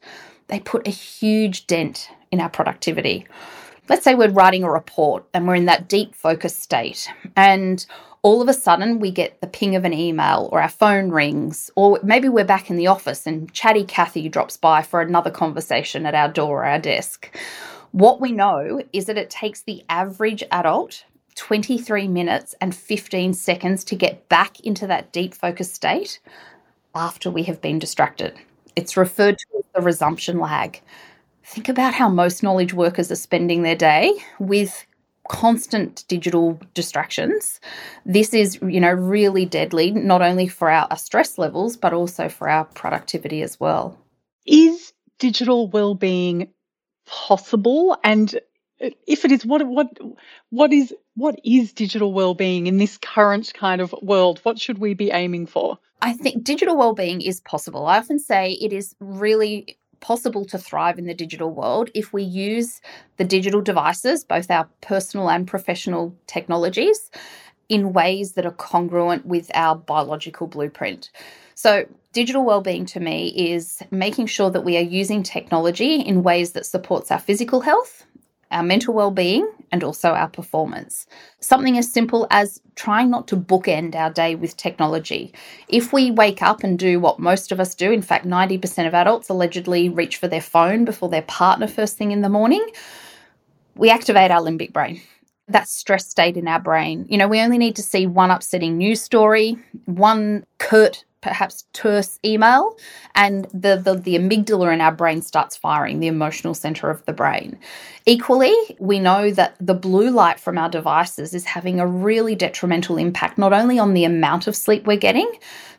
they 0.52 0.60
put 0.60 0.88
a 0.88 0.92
huge 0.92 1.66
dent 1.66 2.10
in 2.30 2.40
our 2.40 2.50
productivity. 2.50 3.26
let's 3.90 4.04
say 4.04 4.16
we're 4.16 4.30
writing 4.30 4.64
a 4.64 4.72
report 4.72 5.26
and 5.34 5.48
we're 5.48 5.56
in 5.56 5.66
that 5.66 5.90
deep 5.90 6.14
focus 6.14 6.56
state, 6.56 7.10
and 7.36 7.86
all 8.22 8.42
of 8.42 8.48
a 8.48 8.54
sudden 8.54 9.00
we 9.00 9.12
get 9.12 9.42
the 9.42 9.48
ping 9.48 9.76
of 9.76 9.84
an 9.84 9.94
email 9.94 10.48
or 10.52 10.62
our 10.62 10.70
phone 10.70 11.10
rings, 11.10 11.72
or 11.76 12.00
maybe 12.04 12.30
we're 12.30 12.46
back 12.46 12.70
in 12.70 12.76
the 12.76 12.88
office 12.88 13.26
and 13.26 13.52
chatty 13.54 13.84
Kathy 13.84 14.30
drops 14.30 14.56
by 14.56 14.82
for 14.82 15.02
another 15.02 15.32
conversation 15.32 16.06
at 16.06 16.14
our 16.14 16.30
door 16.30 16.62
or 16.62 16.66
our 16.66 16.80
desk. 16.80 17.36
What 17.92 18.22
we 18.22 18.32
know 18.32 18.82
is 18.94 19.06
that 19.06 19.18
it 19.18 19.30
takes 19.30 19.62
the 19.62 19.84
average 19.90 20.44
adult 20.52 21.04
23 21.36 22.08
minutes 22.08 22.56
and 22.62 22.76
15 22.76 23.34
seconds 23.34 23.84
to 23.86 23.96
get 23.96 24.30
back 24.30 24.60
into 24.62 24.86
that 24.88 25.12
deep 25.12 25.34
focus 25.34 25.74
state 25.74 26.20
after 26.94 27.32
we 27.32 27.44
have 27.44 27.62
been 27.62 27.80
distracted. 27.80 28.38
It's 28.76 28.98
referred 28.98 29.38
to 29.38 29.46
as 29.60 29.66
the 29.76 29.82
resumption 29.82 30.40
lag. 30.40 30.82
Think 31.44 31.70
about 31.70 31.94
how 31.94 32.10
most 32.10 32.44
knowledge 32.44 32.74
workers 32.74 33.12
are 33.12 33.16
spending 33.16 33.64
their 33.64 33.76
day 33.76 34.14
with 34.40 34.86
constant 35.28 36.04
digital 36.08 36.60
distractions. 36.74 37.60
This 38.06 38.34
is, 38.34 38.60
you 38.62 38.80
know, 38.80 38.92
really 38.92 39.46
deadly, 39.46 39.92
not 39.92 40.22
only 40.22 40.48
for 40.48 40.70
our, 40.70 40.88
our 40.90 40.98
stress 40.98 41.38
levels, 41.38 41.78
but 41.78 41.94
also 41.94 42.30
for 42.30 42.50
our 42.50 42.66
productivity 42.66 43.42
as 43.42 43.60
well. 43.60 43.98
Is 44.46 44.94
digital 45.20 45.68
well-being 45.68 46.50
possible? 47.06 47.98
And 48.04 48.40
if 49.08 49.26
it 49.26 49.32
is, 49.32 49.46
what 49.46 49.66
what 49.68 49.88
what 50.50 50.74
is 50.74 50.94
what 51.16 51.40
is 51.44 51.74
digital 51.74 52.14
well-being 52.14 52.68
in 52.68 52.78
this 52.78 52.98
current 52.98 53.54
kind 53.54 53.82
of 53.82 53.94
world? 54.02 54.40
What 54.44 54.60
should 54.60 54.80
we 54.80 54.94
be 54.94 55.12
aiming 55.12 55.48
for? 55.48 55.78
I 56.02 56.14
think 56.14 56.44
digital 56.44 56.78
well-being 56.78 57.22
is 57.22 57.42
possible. 57.42 57.86
I 57.86 57.98
often 57.98 58.18
say 58.18 58.54
it 58.54 58.74
is 58.74 58.96
really 59.00 59.78
possible 60.00 60.46
to 60.46 60.58
thrive 60.58 60.98
in 60.98 61.06
the 61.06 61.14
digital 61.14 61.52
world 61.52 61.92
if 61.94 62.12
we 62.12 62.24
use 62.24 62.82
the 63.18 63.24
digital 63.24 63.62
devices, 63.62 64.24
both 64.24 64.50
our 64.50 64.68
personal 64.82 65.30
and 65.30 65.48
professional 65.48 66.16
technologies, 66.26 67.12
in 67.70 67.94
ways 67.94 68.34
that 68.34 68.46
are 68.46 68.52
congruent 68.52 69.26
with 69.26 69.52
our 69.54 69.76
biological 69.76 70.48
blueprint. 70.48 71.12
So, 71.54 71.86
digital 72.14 72.44
well-being 72.44 72.86
to 72.88 73.00
me 73.00 73.30
is 73.30 73.84
making 73.92 74.26
sure 74.26 74.50
that 74.50 74.66
we 74.66 74.76
are 74.78 74.82
using 74.82 75.22
technology 75.22 75.96
in 75.96 76.24
ways 76.24 76.54
that 76.54 76.66
supports 76.66 77.12
our 77.12 77.20
physical 77.20 77.62
health 77.62 78.06
our 78.52 78.64
mental 78.64 78.94
well-being 78.94 79.50
and 79.72 79.84
also 79.84 80.12
our 80.12 80.28
performance. 80.28 81.06
Something 81.40 81.78
as 81.78 81.92
simple 81.92 82.28
as 82.30 82.62
trying 82.76 83.10
not 83.10 83.28
to 83.30 83.38
bookend 83.38 83.96
our 83.96 84.12
day 84.12 84.36
with 84.36 84.58
technology. 84.58 85.34
If 85.68 85.94
we 85.94 86.12
wake 86.12 86.42
up 86.42 86.64
and 86.64 86.78
do 86.78 87.00
what 87.00 87.20
most 87.20 87.52
of 87.52 87.60
us 87.60 87.74
do, 87.76 87.92
in 87.92 88.02
fact 88.02 88.26
90% 88.26 88.88
of 88.88 88.94
adults 88.94 89.30
allegedly 89.30 89.90
reach 89.90 90.18
for 90.18 90.28
their 90.28 90.42
phone 90.42 90.86
before 90.86 91.10
their 91.10 91.22
partner 91.24 91.68
first 91.68 91.98
thing 91.98 92.12
in 92.12 92.22
the 92.22 92.30
morning, 92.30 92.66
we 93.76 93.90
activate 93.90 94.32
our 94.32 94.42
limbic 94.42 94.74
brain 94.74 95.02
that 95.48 95.68
stress 95.68 96.08
state 96.08 96.38
in 96.38 96.48
our 96.48 96.60
brain. 96.60 97.06
You 97.10 97.18
know, 97.18 97.28
we 97.28 97.42
only 97.42 97.58
need 97.58 97.76
to 97.76 97.84
see 97.84 98.08
one 98.08 98.32
upsetting 98.32 98.78
news 98.78 99.02
story, 99.02 99.58
one 99.86 100.46
curt 100.60 101.04
perhaps 101.22 101.66
terse 101.74 102.20
email 102.26 102.76
and 103.16 103.46
the, 103.54 103.80
the, 103.84 103.96
the 103.96 104.16
amygdala 104.16 104.74
in 104.74 104.82
our 104.82 104.92
brain 104.92 105.22
starts 105.22 105.56
firing 105.56 106.00
the 106.00 106.08
emotional 106.08 106.54
center 106.54 106.90
of 106.90 107.04
the 107.06 107.14
brain 107.14 107.58
equally 108.06 108.56
we 108.80 109.00
know 109.00 109.32
that 109.32 109.56
the 109.60 109.74
blue 109.74 110.10
light 110.10 110.40
from 110.40 110.58
our 110.58 110.70
devices 110.70 111.34
is 111.34 111.46
having 111.46 111.80
a 111.80 111.88
really 111.88 112.36
detrimental 112.36 112.98
impact 112.98 113.38
not 113.38 113.54
only 113.54 113.80
on 113.80 113.94
the 113.94 114.04
amount 114.04 114.48
of 114.48 114.56
sleep 114.56 114.86
we're 114.86 114.98
getting 114.98 115.32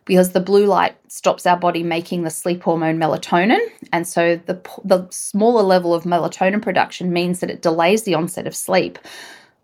because 0.05 0.33
the 0.33 0.41
blue 0.41 0.67
light 0.67 0.97
stops 1.09 1.47
our 1.47 1.57
body 1.57 1.83
making 1.83 2.23
the 2.23 2.31
sleep 2.31 2.63
hormone 2.63 2.99
melatonin 2.99 3.61
and 3.93 4.07
so 4.07 4.41
the, 4.47 4.61
the 4.85 5.07
smaller 5.11 5.63
level 5.63 5.95
of 5.95 6.05
melatonin 6.05 6.63
production 6.63 7.13
means 7.13 7.41
that 7.41 7.51
it 7.51 7.63
delays 7.63 8.05
the 8.05 8.15
onset 8.15 8.47
of 8.47 8.55
sleep 8.55 8.99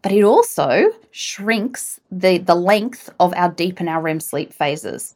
but 0.03 0.13
it 0.13 0.23
also 0.23 0.91
shrinks 1.11 2.01
the, 2.11 2.39
the 2.39 2.55
length 2.55 3.11
of 3.19 3.35
our 3.35 3.51
deep 3.51 3.81
and 3.81 3.89
our 3.89 4.01
REM 4.01 4.21
sleep 4.21 4.53
phases. 4.53 5.15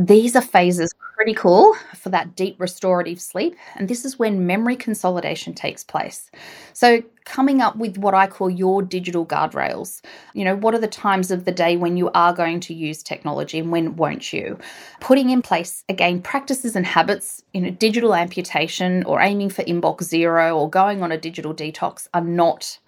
These 0.00 0.34
are 0.34 0.40
phases 0.40 0.94
critical 0.94 1.74
for 1.94 2.08
that 2.08 2.34
deep 2.34 2.58
restorative 2.58 3.20
sleep, 3.20 3.54
and 3.74 3.86
this 3.86 4.06
is 4.06 4.18
when 4.18 4.46
memory 4.46 4.74
consolidation 4.74 5.52
takes 5.52 5.84
place. 5.84 6.30
So, 6.72 7.02
coming 7.26 7.60
up 7.60 7.76
with 7.76 7.98
what 7.98 8.14
I 8.14 8.26
call 8.26 8.48
your 8.48 8.80
digital 8.80 9.26
guardrails. 9.26 10.00
You 10.32 10.46
know, 10.46 10.56
what 10.56 10.74
are 10.74 10.78
the 10.78 10.88
times 10.88 11.30
of 11.30 11.44
the 11.44 11.52
day 11.52 11.76
when 11.76 11.98
you 11.98 12.10
are 12.14 12.32
going 12.32 12.60
to 12.60 12.72
use 12.72 13.02
technology 13.02 13.58
and 13.58 13.70
when 13.70 13.96
won't 13.96 14.32
you? 14.32 14.58
Putting 15.00 15.28
in 15.28 15.42
place, 15.42 15.84
again, 15.90 16.22
practices 16.22 16.76
and 16.76 16.86
habits, 16.86 17.42
you 17.52 17.60
know, 17.60 17.70
digital 17.70 18.14
amputation 18.14 19.04
or 19.04 19.20
aiming 19.20 19.50
for 19.50 19.64
inbox 19.64 20.04
zero 20.04 20.56
or 20.58 20.70
going 20.70 21.02
on 21.02 21.12
a 21.12 21.18
digital 21.18 21.52
detox 21.52 22.08
are 22.14 22.24
not 22.24 22.78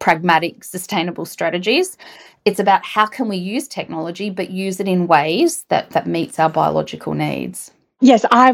pragmatic, 0.00 0.64
sustainable 0.64 1.24
strategies. 1.24 1.96
It's 2.44 2.58
about 2.58 2.84
how 2.84 3.06
can 3.06 3.28
we 3.28 3.36
use 3.36 3.68
technology, 3.68 4.30
but 4.30 4.50
use 4.50 4.80
it 4.80 4.88
in 4.88 5.06
ways 5.06 5.64
that, 5.68 5.90
that 5.90 6.06
meets 6.06 6.40
our 6.40 6.50
biological 6.50 7.14
needs. 7.14 7.70
Yes, 8.00 8.24
I 8.30 8.52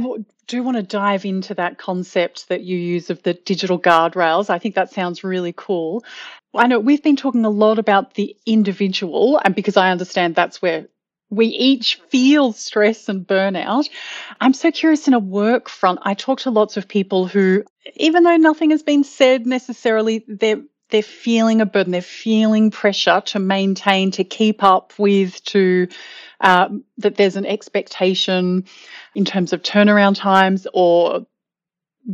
do 0.48 0.62
want 0.62 0.76
to 0.76 0.82
dive 0.82 1.24
into 1.24 1.54
that 1.54 1.78
concept 1.78 2.48
that 2.48 2.62
you 2.62 2.76
use 2.76 3.10
of 3.10 3.22
the 3.22 3.34
digital 3.34 3.80
guardrails. 3.80 4.50
I 4.50 4.58
think 4.58 4.74
that 4.74 4.92
sounds 4.92 5.22
really 5.24 5.54
cool. 5.56 6.04
I 6.54 6.66
know 6.66 6.80
we've 6.80 7.02
been 7.02 7.16
talking 7.16 7.44
a 7.44 7.50
lot 7.50 7.78
about 7.78 8.14
the 8.14 8.36
individual, 8.44 9.40
and 9.44 9.54
because 9.54 9.76
I 9.76 9.90
understand 9.90 10.34
that's 10.34 10.60
where 10.60 10.88
we 11.30 11.46
each 11.46 12.00
feel 12.08 12.52
stress 12.52 13.08
and 13.08 13.26
burnout. 13.26 13.88
I'm 14.40 14.52
so 14.52 14.70
curious 14.70 15.08
in 15.08 15.14
a 15.14 15.18
work 15.18 15.68
front. 15.68 16.00
I 16.02 16.14
talk 16.14 16.40
to 16.40 16.50
lots 16.50 16.76
of 16.76 16.88
people 16.88 17.26
who, 17.26 17.64
even 17.94 18.22
though 18.22 18.36
nothing 18.36 18.70
has 18.70 18.82
been 18.82 19.04
said 19.04 19.46
necessarily, 19.46 20.24
they're 20.28 20.62
they're 20.90 21.02
feeling 21.02 21.60
a 21.60 21.66
burden, 21.66 21.92
they're 21.92 22.02
feeling 22.02 22.70
pressure 22.70 23.20
to 23.26 23.38
maintain, 23.38 24.10
to 24.12 24.24
keep 24.24 24.62
up 24.62 24.92
with, 24.98 25.42
to 25.44 25.88
uh, 26.40 26.68
that 26.98 27.16
there's 27.16 27.36
an 27.36 27.46
expectation 27.46 28.64
in 29.14 29.24
terms 29.24 29.52
of 29.52 29.62
turnaround 29.62 30.16
times 30.16 30.66
or 30.72 31.26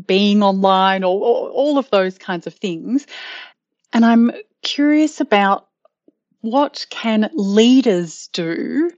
being 0.07 0.43
online 0.43 1.05
or, 1.05 1.21
or 1.21 1.51
all 1.51 1.79
of 1.79 1.91
those 1.91 2.17
kinds 2.17 2.47
of 2.47 2.55
things. 2.55 3.07
And 3.93 4.05
I'm 4.05 4.31
curious 4.63 5.21
about 5.21 5.69
what 6.43 6.87
can 6.91 7.31
leaders 7.35 8.29
do 8.33 8.91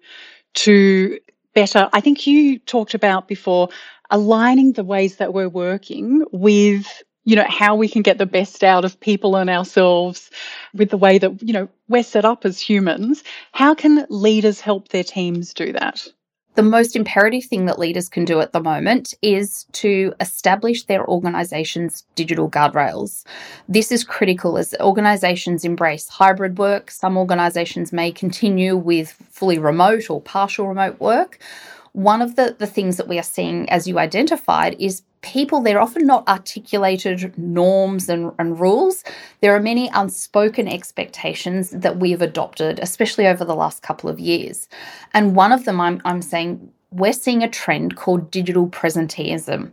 to 0.54 1.18
better 1.54 1.88
i 1.92 2.00
think 2.00 2.26
you 2.26 2.58
talked 2.58 2.94
about 2.94 3.28
before 3.28 3.68
aligning 4.10 4.72
the 4.72 4.84
ways 4.84 5.16
that 5.16 5.32
we're 5.32 5.48
working 5.48 6.24
with 6.32 7.02
you 7.24 7.36
know, 7.36 7.46
how 7.48 7.74
we 7.74 7.88
can 7.88 8.02
get 8.02 8.18
the 8.18 8.26
best 8.26 8.62
out 8.62 8.84
of 8.84 9.00
people 9.00 9.36
and 9.36 9.48
ourselves 9.50 10.30
with 10.74 10.90
the 10.90 10.96
way 10.96 11.18
that, 11.18 11.42
you 11.42 11.52
know, 11.52 11.68
we're 11.88 12.02
set 12.02 12.24
up 12.24 12.44
as 12.44 12.60
humans. 12.60 13.24
How 13.52 13.74
can 13.74 14.06
leaders 14.10 14.60
help 14.60 14.88
their 14.88 15.04
teams 15.04 15.54
do 15.54 15.72
that? 15.72 16.06
The 16.54 16.62
most 16.62 16.94
imperative 16.94 17.44
thing 17.44 17.66
that 17.66 17.80
leaders 17.80 18.08
can 18.08 18.24
do 18.24 18.40
at 18.40 18.52
the 18.52 18.60
moment 18.60 19.12
is 19.22 19.64
to 19.72 20.14
establish 20.20 20.84
their 20.84 21.04
organization's 21.04 22.04
digital 22.14 22.48
guardrails. 22.48 23.24
This 23.68 23.90
is 23.90 24.04
critical 24.04 24.56
as 24.56 24.72
organizations 24.80 25.64
embrace 25.64 26.08
hybrid 26.08 26.56
work. 26.58 26.92
Some 26.92 27.16
organizations 27.16 27.92
may 27.92 28.12
continue 28.12 28.76
with 28.76 29.10
fully 29.30 29.58
remote 29.58 30.08
or 30.08 30.20
partial 30.20 30.68
remote 30.68 31.00
work. 31.00 31.40
One 31.92 32.22
of 32.22 32.36
the, 32.36 32.54
the 32.56 32.68
things 32.68 32.98
that 32.98 33.08
we 33.08 33.18
are 33.18 33.24
seeing, 33.24 33.68
as 33.68 33.88
you 33.88 33.98
identified, 33.98 34.76
is 34.78 35.02
people, 35.24 35.60
they're 35.60 35.80
often 35.80 36.06
not 36.06 36.28
articulated 36.28 37.36
norms 37.38 38.08
and, 38.08 38.30
and 38.38 38.60
rules. 38.60 39.02
There 39.40 39.56
are 39.56 39.60
many 39.60 39.88
unspoken 39.94 40.68
expectations 40.68 41.70
that 41.70 41.98
we've 41.98 42.22
adopted, 42.22 42.78
especially 42.80 43.26
over 43.26 43.44
the 43.44 43.56
last 43.56 43.82
couple 43.82 44.10
of 44.10 44.20
years. 44.20 44.68
And 45.14 45.34
one 45.34 45.50
of 45.50 45.64
them, 45.64 45.80
I'm, 45.80 46.00
I'm 46.04 46.22
saying, 46.22 46.70
we're 46.90 47.14
seeing 47.14 47.42
a 47.42 47.48
trend 47.48 47.96
called 47.96 48.30
digital 48.30 48.68
presenteeism 48.68 49.72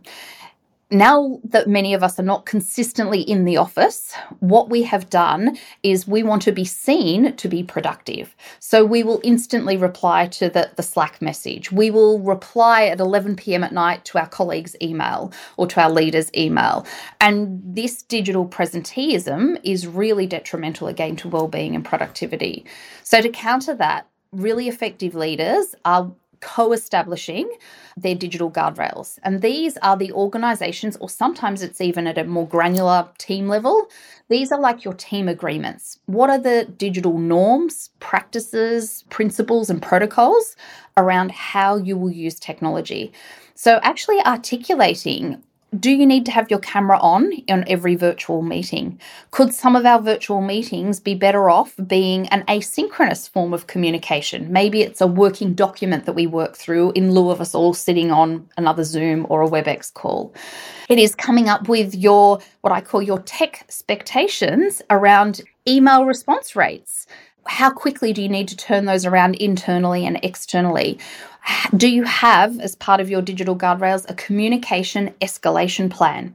now 0.92 1.40
that 1.44 1.68
many 1.68 1.94
of 1.94 2.02
us 2.02 2.18
are 2.18 2.24
not 2.24 2.44
consistently 2.44 3.22
in 3.22 3.44
the 3.44 3.56
office, 3.56 4.12
what 4.40 4.68
we 4.68 4.82
have 4.82 5.08
done 5.08 5.56
is 5.82 6.06
we 6.06 6.22
want 6.22 6.42
to 6.42 6.52
be 6.52 6.64
seen 6.64 7.34
to 7.36 7.48
be 7.48 7.62
productive. 7.62 8.36
So 8.58 8.84
we 8.84 9.02
will 9.02 9.20
instantly 9.24 9.76
reply 9.76 10.26
to 10.28 10.50
the, 10.50 10.70
the 10.76 10.82
Slack 10.82 11.22
message. 11.22 11.72
We 11.72 11.90
will 11.90 12.20
reply 12.20 12.84
at 12.84 13.00
11 13.00 13.36
p.m. 13.36 13.64
at 13.64 13.72
night 13.72 14.04
to 14.06 14.18
our 14.18 14.28
colleague's 14.28 14.76
email 14.82 15.32
or 15.56 15.66
to 15.68 15.80
our 15.80 15.90
leader's 15.90 16.30
email. 16.36 16.86
And 17.20 17.60
this 17.64 18.02
digital 18.02 18.46
presenteeism 18.46 19.60
is 19.64 19.86
really 19.86 20.26
detrimental 20.26 20.88
again 20.88 21.16
to 21.16 21.28
well-being 21.28 21.74
and 21.74 21.84
productivity. 21.84 22.66
So 23.02 23.20
to 23.22 23.30
counter 23.30 23.74
that, 23.76 24.06
really 24.32 24.68
effective 24.68 25.14
leaders 25.14 25.74
are 25.84 26.12
co 26.42 26.72
establishing 26.72 27.50
their 27.96 28.14
digital 28.14 28.50
guardrails. 28.50 29.18
And 29.22 29.40
these 29.40 29.78
are 29.78 29.96
the 29.96 30.12
organizations, 30.12 30.96
or 30.96 31.08
sometimes 31.08 31.62
it's 31.62 31.80
even 31.80 32.06
at 32.06 32.18
a 32.18 32.24
more 32.24 32.46
granular 32.46 33.08
team 33.16 33.48
level. 33.48 33.86
These 34.28 34.52
are 34.52 34.60
like 34.60 34.84
your 34.84 34.94
team 34.94 35.28
agreements. 35.28 35.98
What 36.06 36.28
are 36.28 36.38
the 36.38 36.66
digital 36.76 37.18
norms, 37.18 37.90
practices, 38.00 39.04
principles, 39.08 39.70
and 39.70 39.80
protocols 39.80 40.56
around 40.96 41.32
how 41.32 41.76
you 41.76 41.96
will 41.96 42.12
use 42.12 42.38
technology? 42.38 43.12
So, 43.54 43.78
actually 43.82 44.20
articulating 44.26 45.42
do 45.78 45.90
you 45.90 46.06
need 46.06 46.26
to 46.26 46.32
have 46.32 46.50
your 46.50 46.58
camera 46.58 46.98
on 46.98 47.32
in 47.32 47.64
every 47.66 47.96
virtual 47.96 48.42
meeting? 48.42 49.00
Could 49.30 49.54
some 49.54 49.74
of 49.74 49.86
our 49.86 50.00
virtual 50.00 50.42
meetings 50.42 51.00
be 51.00 51.14
better 51.14 51.48
off 51.48 51.74
being 51.86 52.28
an 52.28 52.44
asynchronous 52.46 53.28
form 53.28 53.54
of 53.54 53.66
communication? 53.68 54.52
Maybe 54.52 54.82
it's 54.82 55.00
a 55.00 55.06
working 55.06 55.54
document 55.54 56.04
that 56.04 56.12
we 56.12 56.26
work 56.26 56.56
through 56.56 56.92
in 56.92 57.12
lieu 57.12 57.30
of 57.30 57.40
us 57.40 57.54
all 57.54 57.72
sitting 57.72 58.10
on 58.10 58.46
another 58.58 58.84
Zoom 58.84 59.26
or 59.30 59.42
a 59.42 59.48
WebEx 59.48 59.94
call. 59.94 60.34
It 60.90 60.98
is 60.98 61.14
coming 61.14 61.48
up 61.48 61.68
with 61.68 61.94
your, 61.94 62.38
what 62.60 62.72
I 62.72 62.82
call 62.82 63.00
your 63.00 63.20
tech 63.20 63.62
expectations 63.62 64.82
around 64.90 65.40
email 65.66 66.04
response 66.04 66.54
rates. 66.54 67.06
How 67.46 67.70
quickly 67.70 68.12
do 68.12 68.22
you 68.22 68.28
need 68.28 68.48
to 68.48 68.56
turn 68.56 68.84
those 68.84 69.04
around 69.04 69.34
internally 69.36 70.06
and 70.06 70.18
externally? 70.22 70.98
do 71.76 71.88
you 71.88 72.04
have, 72.04 72.60
as 72.60 72.76
part 72.76 73.00
of 73.00 73.10
your 73.10 73.22
digital 73.22 73.56
guardrails, 73.56 74.08
a 74.08 74.14
communication 74.14 75.12
escalation 75.20 75.90
plan? 75.90 76.34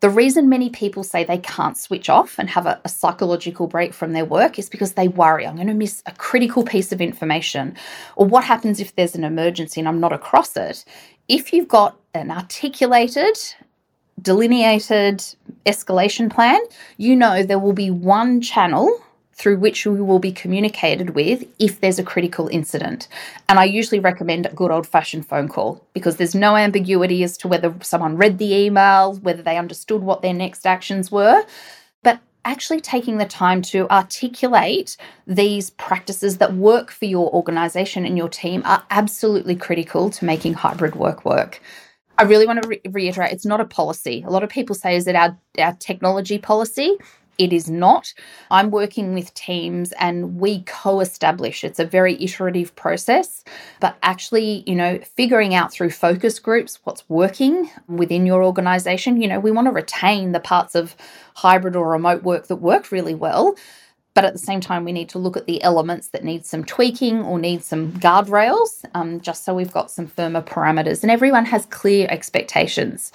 The 0.00 0.10
reason 0.10 0.50
many 0.50 0.68
people 0.68 1.02
say 1.02 1.24
they 1.24 1.38
can't 1.38 1.78
switch 1.78 2.10
off 2.10 2.38
and 2.38 2.50
have 2.50 2.66
a, 2.66 2.78
a, 2.84 2.90
psychological 2.90 3.66
break 3.66 3.94
from 3.94 4.12
their 4.12 4.26
work 4.26 4.58
is 4.58 4.68
because 4.68 4.92
they 4.92 5.08
worry, 5.08 5.46
I'm 5.46 5.54
going 5.54 5.68
to 5.68 5.72
miss 5.74 6.02
a 6.04 6.12
critical 6.12 6.62
piece 6.62 6.92
of 6.92 7.00
information. 7.00 7.74
Or 8.16 8.26
what 8.26 8.44
happens 8.44 8.80
if 8.80 8.94
there's 8.94 9.14
an 9.14 9.24
emergency 9.24 9.80
and 9.80 9.88
I'm 9.88 10.00
not 10.00 10.12
across 10.12 10.58
it? 10.58 10.84
If 11.28 11.54
you've 11.54 11.68
got 11.68 11.98
an 12.12 12.30
articulated, 12.30 13.38
delineated 14.20 15.24
escalation 15.64 16.30
plan, 16.30 16.60
you 16.98 17.16
know 17.16 17.42
there 17.42 17.58
will 17.58 17.72
be 17.72 17.90
one 17.90 18.42
channel 18.42 19.00
through 19.34 19.58
which 19.58 19.84
we 19.86 20.00
will 20.00 20.18
be 20.18 20.32
communicated 20.32 21.10
with 21.10 21.44
if 21.58 21.80
there's 21.80 21.98
a 21.98 22.04
critical 22.04 22.48
incident. 22.48 23.08
And 23.48 23.58
I 23.58 23.64
usually 23.64 24.00
recommend 24.00 24.46
a 24.46 24.54
good 24.54 24.70
old 24.70 24.86
fashioned 24.86 25.26
phone 25.26 25.48
call 25.48 25.84
because 25.92 26.16
there's 26.16 26.34
no 26.34 26.56
ambiguity 26.56 27.22
as 27.24 27.36
to 27.38 27.48
whether 27.48 27.74
someone 27.82 28.16
read 28.16 28.38
the 28.38 28.54
email, 28.54 29.14
whether 29.16 29.42
they 29.42 29.58
understood 29.58 30.02
what 30.02 30.22
their 30.22 30.34
next 30.34 30.66
actions 30.66 31.10
were. 31.10 31.44
But 32.02 32.20
actually 32.44 32.80
taking 32.80 33.18
the 33.18 33.24
time 33.24 33.62
to 33.62 33.88
articulate 33.90 34.96
these 35.26 35.70
practices 35.70 36.38
that 36.38 36.54
work 36.54 36.90
for 36.90 37.06
your 37.06 37.32
organization 37.34 38.04
and 38.04 38.16
your 38.16 38.28
team 38.28 38.62
are 38.64 38.84
absolutely 38.90 39.56
critical 39.56 40.10
to 40.10 40.24
making 40.24 40.54
hybrid 40.54 40.94
work 40.94 41.24
work. 41.24 41.60
I 42.16 42.22
really 42.22 42.46
want 42.46 42.62
to 42.62 42.68
re- 42.68 42.80
reiterate 42.88 43.32
it's 43.32 43.46
not 43.46 43.60
a 43.60 43.64
policy. 43.64 44.22
A 44.26 44.30
lot 44.30 44.44
of 44.44 44.50
people 44.50 44.74
say, 44.74 44.94
is 44.94 45.08
it 45.08 45.16
our, 45.16 45.36
our 45.58 45.74
technology 45.74 46.38
policy? 46.38 46.96
It 47.38 47.52
is 47.52 47.68
not. 47.68 48.14
I'm 48.50 48.70
working 48.70 49.14
with 49.14 49.34
teams 49.34 49.92
and 49.92 50.38
we 50.38 50.62
co 50.62 51.00
establish. 51.00 51.64
It's 51.64 51.78
a 51.78 51.84
very 51.84 52.22
iterative 52.22 52.74
process, 52.76 53.44
but 53.80 53.96
actually, 54.02 54.62
you 54.66 54.74
know, 54.74 54.98
figuring 55.16 55.54
out 55.54 55.72
through 55.72 55.90
focus 55.90 56.38
groups 56.38 56.78
what's 56.84 57.08
working 57.08 57.70
within 57.88 58.26
your 58.26 58.44
organization. 58.44 59.20
You 59.20 59.28
know, 59.28 59.40
we 59.40 59.50
want 59.50 59.66
to 59.66 59.72
retain 59.72 60.32
the 60.32 60.40
parts 60.40 60.74
of 60.74 60.94
hybrid 61.34 61.74
or 61.76 61.90
remote 61.90 62.22
work 62.22 62.46
that 62.46 62.56
work 62.56 62.92
really 62.92 63.14
well. 63.14 63.56
But 64.14 64.24
at 64.24 64.32
the 64.32 64.38
same 64.38 64.60
time, 64.60 64.84
we 64.84 64.92
need 64.92 65.08
to 65.08 65.18
look 65.18 65.36
at 65.36 65.46
the 65.46 65.60
elements 65.64 66.08
that 66.08 66.22
need 66.22 66.46
some 66.46 66.64
tweaking 66.64 67.22
or 67.22 67.36
need 67.36 67.64
some 67.64 67.90
guardrails, 67.94 68.84
um, 68.94 69.20
just 69.20 69.44
so 69.44 69.52
we've 69.52 69.72
got 69.72 69.90
some 69.90 70.06
firmer 70.06 70.40
parameters 70.40 71.02
and 71.02 71.10
everyone 71.10 71.44
has 71.46 71.66
clear 71.66 72.06
expectations. 72.08 73.10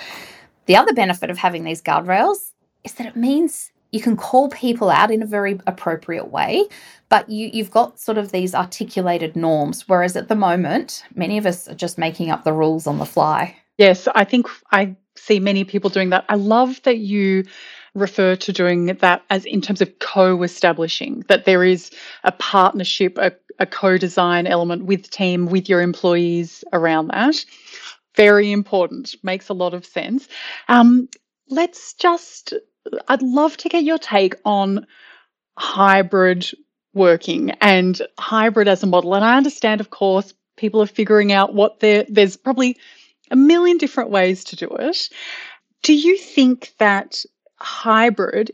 The 0.66 0.76
other 0.76 0.94
benefit 0.94 1.30
of 1.30 1.38
having 1.38 1.64
these 1.64 1.82
guardrails 1.82 2.52
is 2.84 2.94
that 2.94 3.08
it 3.08 3.16
means 3.16 3.69
you 3.92 4.00
can 4.02 4.16
call 4.16 4.50
people 4.50 4.90
out 4.90 5.12
in 5.12 5.22
a 5.22 5.26
very 5.26 5.60
appropriate 5.66 6.30
way, 6.30 6.66
but 7.10 7.30
you, 7.30 7.50
you've 7.52 7.72
got 7.72 8.00
sort 8.00 8.18
of 8.18 8.32
these 8.32 8.54
articulated 8.54 9.36
norms. 9.36 9.88
Whereas 9.88 10.16
at 10.16 10.28
the 10.28 10.36
moment, 10.36 11.04
many 11.16 11.38
of 11.38 11.46
us 11.46 11.68
are 11.68 11.76
just 11.76 11.98
making 11.98 12.30
up 12.30 12.44
the 12.44 12.54
rules 12.54 12.86
on 12.86 13.00
the 13.00 13.06
fly. 13.06 13.56
Yes, 13.78 14.08
I 14.14 14.26
think 14.26 14.48
I 14.72 14.96
see 15.16 15.40
many 15.40 15.64
people 15.64 15.90
doing 15.90 16.10
that. 16.10 16.26
I 16.30 16.36
love 16.36 16.82
that 16.84 17.00
you 17.00 17.46
refer 17.96 18.36
to 18.36 18.54
doing 18.54 18.88
that 18.88 19.24
as 19.30 19.46
in 19.46 19.62
terms 19.62 19.82
of 19.82 20.00
co-establishing 20.00 21.24
that 21.28 21.46
there 21.46 21.64
is 21.64 21.92
a 22.24 22.32
partnership 22.32 23.18
a, 23.18 23.32
a, 23.58 23.66
co-design 23.66 24.46
element 24.46 24.86
with 24.86 25.10
team 25.10 25.48
with 25.48 25.68
your 25.68 25.82
employees 25.82 26.64
around 26.72 27.08
that 27.08 27.44
very 28.16 28.52
important 28.52 29.16
makes 29.24 29.50
a 29.50 29.54
lot 29.54 29.74
of 29.74 29.86
sense 29.86 30.28
um, 30.68 31.10
let's 31.50 31.94
just 31.96 32.54
I'd 33.08 33.22
love 33.22 33.58
to 33.58 33.70
get 33.70 33.84
your 33.84 33.98
take 33.98 34.36
on 34.46 34.88
hybrid 35.58 36.50
working 36.94 37.52
and 37.62 38.02
hybrid 38.18 38.68
as 38.68 38.84
a 38.84 38.88
model. 38.88 39.16
And 39.16 39.24
I 39.24 39.38
understand, 39.38 39.82
of 39.82 39.90
course, 39.90 40.34
people 40.58 40.82
are 40.82 40.88
figuring 40.88 41.32
out 41.32 41.54
what 41.54 41.80
they're, 41.80 42.06
there's 42.10 42.38
probably 42.38 42.78
a 43.32 43.36
million 43.36 43.78
different 43.78 44.10
ways 44.10 44.44
to 44.46 44.56
do 44.56 44.68
it. 44.80 45.10
Do 45.84 45.94
you 45.94 46.18
think 46.18 46.74
that 46.80 47.24
hybrid 47.58 48.52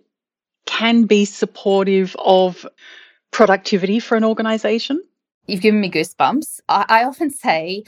can 0.66 1.06
be 1.06 1.26
supportive 1.26 2.16
of 2.20 2.66
productivity 3.32 4.00
for 4.00 4.16
an 4.16 4.24
organization? 4.24 5.02
You've 5.48 5.62
given 5.62 5.80
me 5.80 5.92
goosebumps. 5.92 6.60
I, 6.68 6.86
I 6.88 7.04
often 7.06 7.30
say 7.30 7.84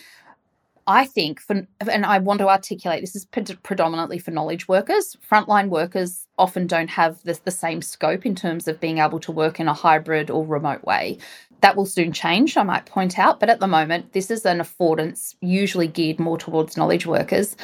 I 0.88 1.06
think 1.06 1.42
for, 1.42 1.68
and 1.82 2.06
I 2.06 2.18
want 2.20 2.40
to 2.40 2.48
articulate 2.48 3.02
this 3.02 3.16
is 3.16 3.26
predominantly 3.26 4.20
for 4.20 4.32
knowledge 4.32 4.70
workers. 4.70 5.18
Frontline 5.30 5.68
workers 5.68 6.26
often 6.38 6.66
don't 6.66 6.90
have 6.90 7.22
the, 7.24 7.38
the 7.44 7.52
same 7.52 7.82
scope 7.82 8.26
in 8.26 8.36
terms 8.36 8.70
of 8.70 8.80
being 8.80 9.00
able 9.00 9.20
to 9.20 9.32
work 9.34 9.60
in 9.60 9.68
a 9.68 9.74
hybrid 9.74 10.30
or 10.30 10.46
remote 10.46 10.86
way. 10.86 11.18
That 11.60 11.76
will 11.76 11.86
soon 11.86 12.14
change, 12.14 12.56
I 12.56 12.64
might 12.64 12.86
point 12.86 13.20
out, 13.20 13.40
but 13.40 13.50
at 13.50 13.60
the 13.60 13.68
moment, 13.68 14.14
this 14.14 14.32
is 14.32 14.46
an 14.46 14.60
affordance 14.60 15.36
usually 15.42 15.88
geared 15.88 16.20
more 16.20 16.38
towards 16.38 16.78
knowledge 16.78 17.06
workers. 17.06 17.58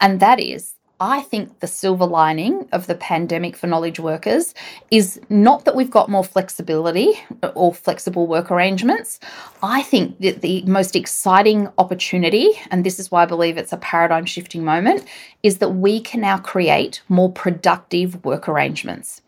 And 0.00 0.20
that 0.20 0.40
is 0.40 0.74
I 1.02 1.22
think 1.22 1.60
the 1.60 1.66
silver 1.66 2.04
lining 2.04 2.68
of 2.72 2.86
the 2.86 2.94
pandemic 2.94 3.56
for 3.56 3.66
knowledge 3.66 3.98
workers 3.98 4.54
is 4.90 5.18
not 5.30 5.64
that 5.64 5.74
we've 5.74 5.90
got 5.90 6.10
more 6.10 6.22
flexibility 6.22 7.18
or 7.54 7.72
flexible 7.72 8.26
work 8.26 8.50
arrangements. 8.50 9.18
I 9.62 9.80
think 9.82 10.18
that 10.20 10.42
the 10.42 10.62
most 10.66 10.94
exciting 10.94 11.68
opportunity, 11.78 12.50
and 12.70 12.84
this 12.84 13.00
is 13.00 13.10
why 13.10 13.22
I 13.22 13.26
believe 13.26 13.56
it's 13.56 13.72
a 13.72 13.78
paradigm 13.78 14.26
shifting 14.26 14.62
moment, 14.62 15.06
is 15.42 15.56
that 15.58 15.70
we 15.70 16.00
can 16.00 16.20
now 16.20 16.36
create 16.36 17.00
more 17.08 17.32
productive 17.32 18.22
work 18.22 18.46
arrangements. 18.46 19.22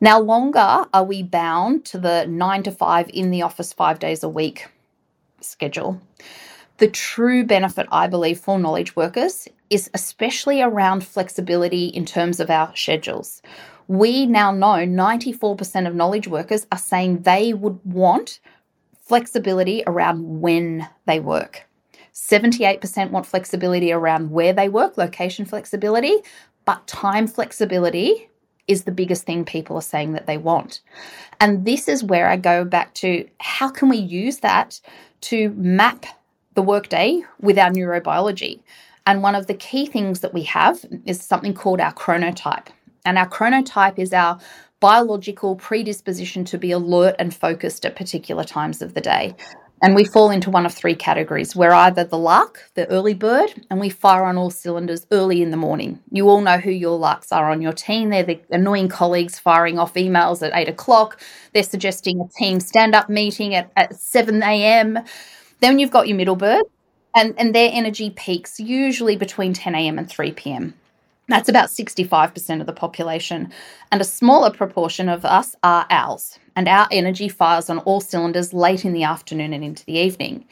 Now, 0.00 0.20
longer 0.20 0.84
are 0.94 1.04
we 1.04 1.24
bound 1.24 1.84
to 1.86 1.98
the 1.98 2.26
nine 2.26 2.62
to 2.62 2.70
five 2.70 3.10
in 3.12 3.32
the 3.32 3.42
office 3.42 3.72
five 3.72 3.98
days 3.98 4.22
a 4.22 4.28
week 4.28 4.68
schedule. 5.40 6.00
The 6.78 6.88
true 6.88 7.44
benefit, 7.44 7.86
I 7.92 8.06
believe, 8.06 8.40
for 8.40 8.58
knowledge 8.58 8.96
workers 8.96 9.48
is 9.72 9.90
especially 9.94 10.60
around 10.60 11.02
flexibility 11.02 11.86
in 11.86 12.04
terms 12.04 12.40
of 12.40 12.50
our 12.50 12.76
schedules. 12.76 13.40
We 13.88 14.26
now 14.26 14.52
know 14.52 14.86
94% 14.86 15.88
of 15.88 15.94
knowledge 15.94 16.28
workers 16.28 16.66
are 16.70 16.78
saying 16.78 17.22
they 17.22 17.54
would 17.54 17.80
want 17.84 18.38
flexibility 19.00 19.82
around 19.86 20.42
when 20.42 20.86
they 21.06 21.20
work. 21.20 21.66
78% 22.12 23.10
want 23.10 23.24
flexibility 23.24 23.92
around 23.92 24.30
where 24.30 24.52
they 24.52 24.68
work, 24.68 24.98
location 24.98 25.46
flexibility, 25.46 26.16
but 26.66 26.86
time 26.86 27.26
flexibility 27.26 28.28
is 28.68 28.84
the 28.84 28.92
biggest 28.92 29.24
thing 29.24 29.42
people 29.42 29.76
are 29.76 29.82
saying 29.82 30.12
that 30.12 30.26
they 30.26 30.36
want. 30.36 30.82
And 31.40 31.64
this 31.64 31.88
is 31.88 32.04
where 32.04 32.28
I 32.28 32.36
go 32.36 32.66
back 32.66 32.92
to 32.96 33.26
how 33.40 33.70
can 33.70 33.88
we 33.88 33.96
use 33.96 34.38
that 34.40 34.80
to 35.22 35.48
map 35.56 36.04
the 36.54 36.62
workday 36.62 37.22
with 37.40 37.58
our 37.58 37.70
neurobiology. 37.70 38.60
And 39.06 39.22
one 39.22 39.34
of 39.34 39.46
the 39.46 39.54
key 39.54 39.86
things 39.86 40.20
that 40.20 40.34
we 40.34 40.42
have 40.44 40.84
is 41.04 41.20
something 41.20 41.54
called 41.54 41.80
our 41.80 41.92
chronotype. 41.92 42.68
And 43.04 43.18
our 43.18 43.28
chronotype 43.28 43.98
is 43.98 44.12
our 44.12 44.38
biological 44.80 45.56
predisposition 45.56 46.44
to 46.44 46.58
be 46.58 46.72
alert 46.72 47.16
and 47.18 47.34
focused 47.34 47.84
at 47.84 47.96
particular 47.96 48.44
times 48.44 48.82
of 48.82 48.94
the 48.94 49.00
day. 49.00 49.34
And 49.84 49.96
we 49.96 50.04
fall 50.04 50.30
into 50.30 50.48
one 50.48 50.64
of 50.64 50.72
three 50.72 50.94
categories. 50.94 51.56
We're 51.56 51.72
either 51.72 52.04
the 52.04 52.16
lark, 52.16 52.70
the 52.74 52.88
early 52.88 53.14
bird, 53.14 53.52
and 53.68 53.80
we 53.80 53.88
fire 53.88 54.22
on 54.22 54.36
all 54.36 54.50
cylinders 54.50 55.08
early 55.10 55.42
in 55.42 55.50
the 55.50 55.56
morning. 55.56 55.98
You 56.12 56.28
all 56.28 56.40
know 56.40 56.58
who 56.58 56.70
your 56.70 56.96
larks 56.96 57.32
are 57.32 57.50
on 57.50 57.60
your 57.60 57.72
team. 57.72 58.10
They're 58.10 58.22
the 58.22 58.40
annoying 58.50 58.88
colleagues 58.88 59.40
firing 59.40 59.80
off 59.80 59.94
emails 59.94 60.46
at 60.46 60.52
eight 60.54 60.68
o'clock. 60.68 61.20
They're 61.52 61.64
suggesting 61.64 62.20
a 62.20 62.28
team 62.38 62.60
stand 62.60 62.94
up 62.94 63.08
meeting 63.08 63.56
at, 63.56 63.72
at 63.76 63.96
7 63.96 64.40
a.m. 64.44 65.00
Then 65.58 65.80
you've 65.80 65.90
got 65.90 66.06
your 66.06 66.16
middle 66.16 66.36
bird, 66.36 66.62
and, 67.14 67.34
and 67.38 67.54
their 67.54 67.70
energy 67.72 68.10
peaks 68.10 68.58
usually 68.58 69.16
between 69.16 69.52
10 69.52 69.74
a.m. 69.74 69.98
and 69.98 70.08
3 70.08 70.32
p.m. 70.32 70.74
That's 71.28 71.48
about 71.48 71.68
65% 71.68 72.60
of 72.60 72.66
the 72.66 72.72
population. 72.72 73.52
And 73.90 74.00
a 74.00 74.04
smaller 74.04 74.50
proportion 74.50 75.08
of 75.08 75.24
us 75.24 75.54
are 75.62 75.86
owls, 75.88 76.38
and 76.56 76.68
our 76.68 76.88
energy 76.90 77.28
fires 77.28 77.70
on 77.70 77.78
all 77.80 78.00
cylinders 78.00 78.52
late 78.52 78.84
in 78.84 78.92
the 78.92 79.04
afternoon 79.04 79.52
and 79.52 79.64
into 79.64 79.84
the 79.84 79.98
evening. 79.98 80.44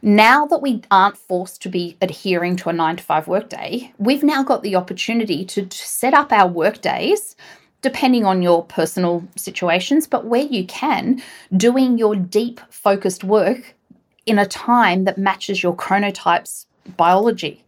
Now 0.00 0.46
that 0.46 0.62
we 0.62 0.82
aren't 0.90 1.16
forced 1.16 1.62
to 1.62 1.68
be 1.68 1.96
adhering 2.00 2.56
to 2.56 2.68
a 2.68 2.72
nine 2.72 2.96
to 2.96 3.02
five 3.02 3.28
workday, 3.28 3.92
we've 3.98 4.24
now 4.24 4.42
got 4.42 4.62
the 4.62 4.74
opportunity 4.74 5.44
to 5.44 5.68
set 5.70 6.14
up 6.14 6.32
our 6.32 6.48
workdays 6.48 7.36
depending 7.82 8.24
on 8.24 8.42
your 8.42 8.64
personal 8.64 9.24
situations, 9.36 10.06
but 10.06 10.24
where 10.24 10.44
you 10.44 10.64
can, 10.66 11.20
doing 11.56 11.98
your 11.98 12.14
deep 12.14 12.60
focused 12.70 13.24
work 13.24 13.74
in 14.26 14.38
a 14.38 14.46
time 14.46 15.04
that 15.04 15.18
matches 15.18 15.62
your 15.62 15.76
chronotype's 15.76 16.66
biology. 16.96 17.64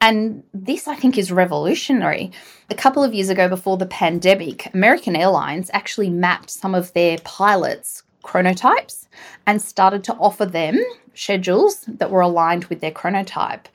And 0.00 0.42
this, 0.52 0.86
I 0.86 0.96
think, 0.96 1.16
is 1.16 1.32
revolutionary. 1.32 2.30
A 2.68 2.74
couple 2.74 3.02
of 3.02 3.14
years 3.14 3.30
ago, 3.30 3.48
before 3.48 3.76
the 3.76 3.86
pandemic, 3.86 4.72
American 4.74 5.16
Airlines 5.16 5.70
actually 5.72 6.10
mapped 6.10 6.50
some 6.50 6.74
of 6.74 6.92
their 6.92 7.18
pilots' 7.24 8.02
chronotypes 8.22 9.06
and 9.46 9.62
started 9.62 10.04
to 10.04 10.14
offer 10.14 10.44
them 10.44 10.78
schedules 11.14 11.84
that 11.86 12.10
were 12.10 12.20
aligned 12.20 12.64
with 12.66 12.80
their 12.80 12.90
chronotype. 12.90 13.66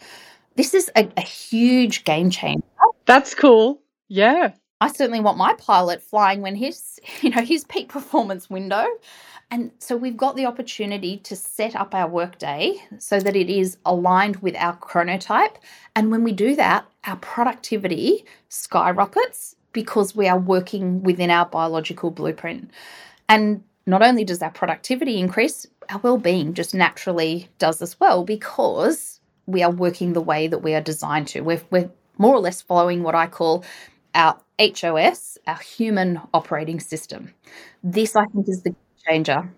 This 0.55 0.73
is 0.73 0.91
a, 0.95 1.09
a 1.17 1.21
huge 1.21 2.03
game 2.03 2.29
changer. 2.29 2.63
That's 3.05 3.33
cool. 3.33 3.81
Yeah. 4.07 4.51
I 4.81 4.87
certainly 4.89 5.19
want 5.19 5.37
my 5.37 5.53
pilot 5.55 6.01
flying 6.01 6.41
when 6.41 6.55
his, 6.55 6.99
you 7.21 7.29
know, 7.29 7.41
his 7.41 7.63
peak 7.63 7.89
performance 7.89 8.49
window. 8.49 8.85
And 9.51 9.71
so 9.79 9.97
we've 9.97 10.17
got 10.17 10.35
the 10.35 10.45
opportunity 10.45 11.17
to 11.17 11.35
set 11.35 11.75
up 11.75 11.95
our 11.95 12.07
workday 12.07 12.75
so 12.99 13.19
that 13.19 13.35
it 13.35 13.49
is 13.49 13.77
aligned 13.85 14.37
with 14.37 14.55
our 14.55 14.77
chronotype. 14.77 15.55
And 15.95 16.11
when 16.11 16.23
we 16.23 16.33
do 16.33 16.55
that, 16.55 16.85
our 17.05 17.15
productivity 17.15 18.25
skyrockets 18.49 19.55
because 19.73 20.15
we 20.15 20.27
are 20.27 20.37
working 20.37 21.01
within 21.01 21.31
our 21.31 21.45
biological 21.45 22.11
blueprint. 22.11 22.69
And 23.27 23.63
not 23.87 24.03
only 24.03 24.23
does 24.23 24.41
our 24.41 24.51
productivity 24.51 25.19
increase, 25.19 25.65
our 25.89 25.99
well-being 25.99 26.53
just 26.53 26.75
naturally 26.75 27.49
does 27.57 27.81
as 27.81 27.99
well 27.99 28.23
because 28.23 29.19
we 29.47 29.63
are 29.63 29.71
working 29.71 30.13
the 30.13 30.21
way 30.21 30.47
that 30.47 30.59
we 30.59 30.75
are 30.75 30.81
designed 30.81 31.27
to. 31.29 31.41
We're, 31.41 31.61
we're 31.71 31.89
more 32.19 32.35
or 32.35 32.39
less 32.39 32.61
following 32.61 33.01
what 33.01 33.15
I 33.15 33.25
call 33.25 33.63
our 34.13 34.39
HOS, 34.59 35.39
our 35.47 35.57
human 35.57 36.21
operating 36.33 36.79
system. 36.79 37.33
This, 37.83 38.15
I 38.15 38.25
think, 38.25 38.47
is 38.47 38.61
the 38.61 38.75
changer. 39.07 39.51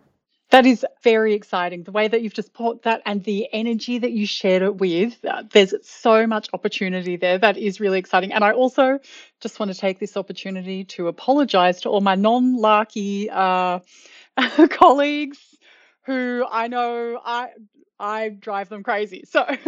That 0.52 0.66
is 0.66 0.86
very 1.02 1.34
exciting. 1.34 1.84
The 1.84 1.94
way 1.94 2.10
that 2.10 2.22
you've 2.22 2.34
just 2.34 2.54
put 2.54 2.84
that 2.84 3.02
and 3.06 3.24
the 3.24 3.48
energy 3.54 4.00
that 4.00 4.12
you 4.12 4.26
shared 4.28 4.62
it 4.62 4.76
with, 4.76 5.24
uh, 5.24 5.44
there's 5.50 5.74
so 5.82 6.28
much 6.28 6.50
opportunity 6.52 7.16
there. 7.16 7.38
That 7.38 7.58
is 7.58 7.80
really 7.80 8.00
exciting. 8.00 8.34
And 8.34 8.44
I 8.44 8.52
also 8.52 9.00
just 9.40 9.62
want 9.62 9.72
to 9.72 9.78
take 9.78 10.00
this 10.00 10.18
opportunity 10.18 10.84
to 10.96 11.08
apologize 11.08 11.82
to 11.82 11.90
all 11.90 12.02
my 12.02 12.16
non 12.16 12.58
Larky 12.58 13.30
uh, 13.30 13.80
colleagues 14.70 15.40
who 16.04 16.46
I 16.50 16.68
know 16.68 17.22
I 17.24 17.50
I 17.98 18.30
drive 18.30 18.68
them 18.68 18.84
crazy. 18.84 19.24
So 19.30 19.46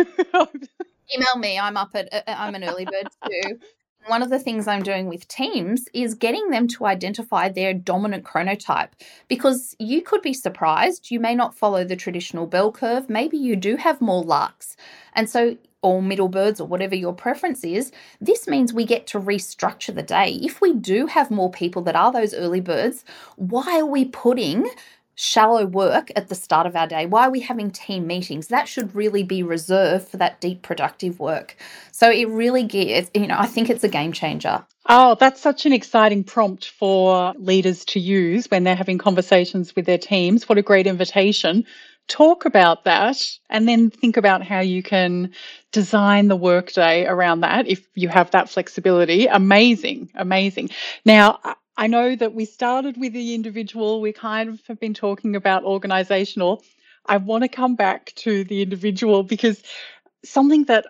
email 1.16 1.38
me. 1.38 1.60
I'm 1.60 1.78
up 1.78 1.92
at 1.94 2.14
uh, 2.14 2.22
I'm 2.28 2.56
an 2.56 2.64
early 2.66 2.86
bird 2.86 3.08
too. 3.26 3.60
One 4.08 4.22
of 4.22 4.30
the 4.30 4.40
things 4.40 4.68
I'm 4.68 4.84
doing 4.84 5.08
with 5.08 5.28
teams 5.30 5.88
is 5.94 6.14
getting 6.14 6.50
them 6.50 6.68
to 6.70 6.86
identify 6.86 7.48
their 7.48 7.74
dominant 7.74 8.26
chronotype 8.26 8.90
because 9.30 9.76
you 9.80 10.02
could 10.02 10.22
be 10.22 10.34
surprised. 10.34 11.10
You 11.10 11.22
may 11.22 11.36
not 11.36 11.56
follow 11.56 11.86
the 11.86 11.96
traditional 11.96 12.46
bell 12.46 12.72
curve. 12.72 13.10
Maybe 13.10 13.38
you 13.38 13.56
do 13.56 13.78
have 13.78 14.02
more 14.02 14.24
larks. 14.24 14.76
And 15.14 15.30
so 15.30 15.58
or 15.82 16.02
middle 16.02 16.30
birds 16.30 16.60
or 16.60 16.68
whatever 16.68 16.96
your 16.96 17.14
preference 17.14 17.64
is, 17.64 17.92
this 18.20 18.48
means 18.48 18.74
we 18.74 18.86
get 18.86 19.06
to 19.08 19.20
restructure 19.20 19.94
the 19.94 20.02
day. 20.02 20.40
If 20.42 20.62
we 20.62 20.74
do 20.74 21.08
have 21.08 21.30
more 21.30 21.52
people 21.52 21.82
that 21.84 21.96
are 21.96 22.12
those 22.12 22.34
early 22.34 22.62
birds, 22.62 23.04
why 23.36 23.80
are 23.80 23.86
we 23.86 24.06
putting 24.06 24.70
shallow 25.16 25.66
work 25.66 26.12
at 26.16 26.28
the 26.28 26.36
start 26.36 26.68
of 26.68 26.76
our 26.76 26.88
day? 26.88 27.06
Why 27.06 27.28
are 27.28 27.32
we 27.32 27.42
having 27.42 27.72
team 27.72 28.08
meetings? 28.08 28.48
That 28.48 28.68
should 28.68 28.96
really 28.96 29.24
be 29.24 29.44
reserved 29.44 30.08
for 30.08 30.18
that 30.18 30.42
deep 30.42 30.62
productive 30.62 31.20
work. 31.20 31.56
So 31.92 32.10
it 32.10 32.28
really 32.30 32.64
gives, 32.64 33.12
you 33.14 33.28
know, 33.28 33.38
I 33.38 33.46
think 33.46 33.70
it's 33.70 33.84
a 33.84 33.90
game 33.90 34.12
changer. 34.12 34.66
Oh, 34.90 35.16
that's 35.20 35.42
such 35.42 35.66
an 35.66 35.74
exciting 35.74 36.24
prompt 36.24 36.70
for 36.70 37.34
leaders 37.38 37.86
to 37.86 38.00
use 38.00 38.48
when 38.48 38.64
they're 38.64 38.76
having 38.76 38.98
conversations 38.98 39.76
with 39.76 39.86
their 39.86 39.98
teams. 39.98 40.50
What 40.50 40.58
a 40.58 40.62
great 40.62 40.88
invitation. 40.88 41.66
Talk 42.10 42.44
about 42.44 42.84
that 42.84 43.18
and 43.50 43.66
then 43.66 43.90
think 43.90 44.18
about 44.18 44.44
how 44.44 44.60
you 44.60 44.84
can 44.84 45.32
design 45.72 46.28
the 46.28 46.36
workday 46.36 47.06
around 47.06 47.42
that 47.42 47.66
if 47.68 47.88
you 47.96 48.10
have 48.10 48.32
that 48.32 48.50
flexibility. 48.50 49.26
Amazing, 49.28 50.12
amazing. 50.16 50.70
Now, 51.06 51.40
I 51.76 51.88
know 51.88 52.16
that 52.16 52.34
we 52.34 52.46
started 52.46 52.98
with 52.98 53.14
the 53.14 53.34
individual, 53.34 54.02
we 54.02 54.14
kind 54.14 54.50
of 54.50 54.62
have 54.68 54.80
been 54.80 54.94
talking 54.94 55.36
about 55.36 55.64
organizational. 55.64 56.64
I 57.06 57.18
want 57.18 57.44
to 57.44 57.48
come 57.48 57.76
back 57.76 58.14
to 58.18 58.44
the 58.44 58.62
individual 58.62 59.24
because 59.24 59.64
something 60.24 60.66
that 60.66 60.86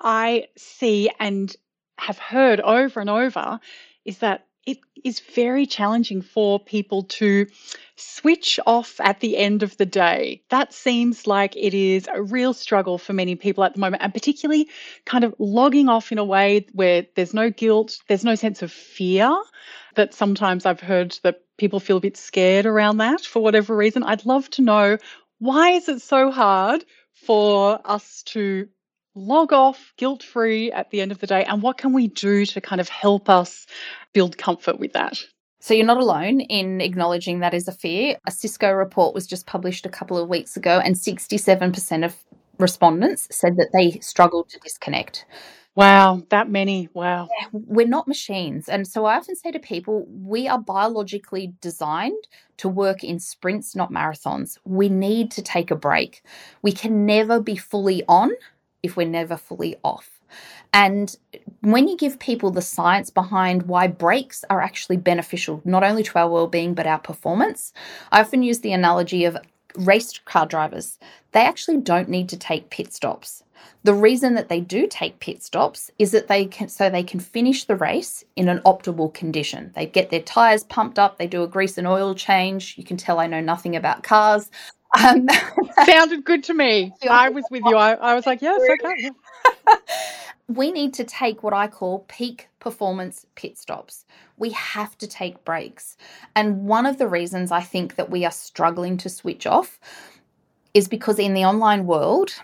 I 0.00 0.46
see 0.56 1.10
and 1.18 1.54
have 1.98 2.18
heard 2.18 2.60
over 2.60 3.00
and 3.00 3.10
over 3.10 3.60
is 4.04 4.18
that 4.18 4.45
it 4.66 4.78
is 5.04 5.20
very 5.20 5.64
challenging 5.64 6.20
for 6.20 6.58
people 6.58 7.04
to 7.04 7.46
switch 7.94 8.60
off 8.66 9.00
at 9.00 9.20
the 9.20 9.36
end 9.36 9.62
of 9.62 9.76
the 9.76 9.86
day. 9.86 10.42
That 10.50 10.74
seems 10.74 11.26
like 11.26 11.56
it 11.56 11.72
is 11.72 12.08
a 12.12 12.22
real 12.22 12.52
struggle 12.52 12.98
for 12.98 13.12
many 13.12 13.36
people 13.36 13.64
at 13.64 13.74
the 13.74 13.80
moment, 13.80 14.02
and 14.02 14.12
particularly 14.12 14.68
kind 15.04 15.24
of 15.24 15.34
logging 15.38 15.88
off 15.88 16.12
in 16.12 16.18
a 16.18 16.24
way 16.24 16.66
where 16.72 17.06
there's 17.14 17.32
no 17.32 17.48
guilt, 17.50 17.98
there's 18.08 18.24
no 18.24 18.34
sense 18.34 18.62
of 18.62 18.72
fear. 18.72 19.34
That 19.94 20.12
sometimes 20.12 20.66
I've 20.66 20.80
heard 20.80 21.16
that 21.22 21.40
people 21.56 21.80
feel 21.80 21.96
a 21.96 22.00
bit 22.00 22.18
scared 22.18 22.66
around 22.66 22.98
that 22.98 23.22
for 23.22 23.42
whatever 23.42 23.74
reason. 23.74 24.02
I'd 24.02 24.26
love 24.26 24.50
to 24.50 24.62
know 24.62 24.98
why 25.38 25.70
is 25.70 25.88
it 25.88 26.02
so 26.02 26.30
hard 26.30 26.84
for 27.14 27.80
us 27.84 28.22
to 28.24 28.68
log 29.16 29.52
off 29.52 29.92
guilt 29.96 30.22
free 30.22 30.70
at 30.72 30.90
the 30.90 31.00
end 31.00 31.10
of 31.10 31.18
the 31.18 31.26
day 31.26 31.44
and 31.44 31.62
what 31.62 31.78
can 31.78 31.92
we 31.92 32.06
do 32.06 32.46
to 32.46 32.60
kind 32.60 32.80
of 32.80 32.88
help 32.88 33.28
us 33.28 33.66
build 34.12 34.38
comfort 34.38 34.78
with 34.78 34.92
that 34.92 35.18
so 35.66 35.74
you're 35.74 35.84
not 35.84 35.96
alone 35.96 36.42
in 36.42 36.80
acknowledging 36.80 37.40
that 37.40 37.52
is 37.52 37.66
a 37.66 37.72
fear. 37.72 38.16
A 38.24 38.30
Cisco 38.30 38.70
report 38.70 39.14
was 39.14 39.26
just 39.26 39.46
published 39.46 39.84
a 39.84 39.88
couple 39.88 40.16
of 40.16 40.28
weeks 40.28 40.56
ago, 40.56 40.78
and 40.78 40.94
67% 40.94 42.04
of 42.04 42.14
respondents 42.60 43.26
said 43.32 43.56
that 43.56 43.70
they 43.72 43.98
struggled 43.98 44.48
to 44.50 44.60
disconnect. 44.60 45.26
Wow, 45.74 46.22
that 46.30 46.48
many. 46.48 46.88
Wow. 46.94 47.28
Yeah, 47.38 47.48
we're 47.50 47.88
not 47.88 48.06
machines. 48.06 48.68
And 48.68 48.86
so 48.86 49.06
I 49.06 49.16
often 49.16 49.34
say 49.34 49.50
to 49.50 49.58
people, 49.58 50.06
we 50.08 50.46
are 50.46 50.60
biologically 50.60 51.52
designed 51.60 52.28
to 52.58 52.68
work 52.68 53.02
in 53.02 53.18
sprints, 53.18 53.74
not 53.74 53.90
marathons. 53.90 54.58
We 54.64 54.88
need 54.88 55.32
to 55.32 55.42
take 55.42 55.72
a 55.72 55.76
break. 55.76 56.22
We 56.62 56.70
can 56.70 57.04
never 57.04 57.40
be 57.40 57.56
fully 57.56 58.04
on 58.06 58.30
if 58.82 58.96
we're 58.96 59.06
never 59.06 59.36
fully 59.36 59.76
off. 59.82 60.20
And 60.72 61.16
when 61.60 61.88
you 61.88 61.96
give 61.96 62.18
people 62.18 62.50
the 62.50 62.62
science 62.62 63.10
behind 63.10 63.62
why 63.62 63.86
breaks 63.86 64.44
are 64.50 64.60
actually 64.60 64.96
beneficial, 64.96 65.62
not 65.64 65.84
only 65.84 66.02
to 66.02 66.18
our 66.18 66.28
well-being 66.28 66.74
but 66.74 66.86
our 66.86 66.98
performance, 66.98 67.72
I 68.12 68.20
often 68.20 68.42
use 68.42 68.60
the 68.60 68.72
analogy 68.72 69.24
of 69.24 69.36
race 69.76 70.18
car 70.24 70.46
drivers. 70.46 70.98
They 71.32 71.40
actually 71.40 71.78
don't 71.78 72.08
need 72.08 72.28
to 72.30 72.36
take 72.36 72.70
pit 72.70 72.92
stops. 72.92 73.42
The 73.84 73.94
reason 73.94 74.34
that 74.34 74.48
they 74.48 74.60
do 74.60 74.86
take 74.86 75.20
pit 75.20 75.42
stops 75.42 75.90
is 75.98 76.10
that 76.10 76.28
they 76.28 76.46
can 76.46 76.68
so 76.68 76.90
they 76.90 77.02
can 77.02 77.20
finish 77.20 77.64
the 77.64 77.76
race 77.76 78.24
in 78.34 78.48
an 78.48 78.60
optimal 78.60 79.12
condition. 79.14 79.72
They 79.74 79.86
get 79.86 80.10
their 80.10 80.20
tires 80.20 80.64
pumped 80.64 80.98
up, 80.98 81.18
they 81.18 81.26
do 81.26 81.42
a 81.42 81.48
grease 81.48 81.78
and 81.78 81.86
oil 81.86 82.14
change. 82.14 82.74
You 82.76 82.84
can 82.84 82.96
tell 82.96 83.18
I 83.18 83.26
know 83.26 83.40
nothing 83.40 83.76
about 83.76 84.02
cars. 84.02 84.50
Um, 85.04 85.28
Sounded 85.86 86.24
good 86.24 86.44
to 86.44 86.54
me. 86.54 86.94
I 87.08 87.28
was 87.30 87.44
with 87.50 87.64
you. 87.64 87.76
I, 87.76 87.94
I 87.94 88.14
was 88.14 88.26
like, 88.26 88.42
yes, 88.42 88.60
okay 88.60 89.10
we 90.48 90.70
need 90.70 90.94
to 90.94 91.04
take 91.04 91.42
what 91.42 91.52
I 91.52 91.66
call 91.66 92.04
peak 92.08 92.48
performance 92.60 93.26
pit 93.34 93.58
stops. 93.58 94.04
We 94.36 94.50
have 94.50 94.96
to 94.98 95.06
take 95.06 95.44
breaks. 95.44 95.96
And 96.34 96.66
one 96.66 96.86
of 96.86 96.98
the 96.98 97.08
reasons 97.08 97.50
I 97.50 97.62
think 97.62 97.96
that 97.96 98.10
we 98.10 98.24
are 98.24 98.30
struggling 98.30 98.96
to 98.98 99.08
switch 99.08 99.46
off 99.46 99.78
is 100.74 100.88
because 100.88 101.18
in 101.18 101.34
the 101.34 101.44
online 101.44 101.86
world, 101.86 102.34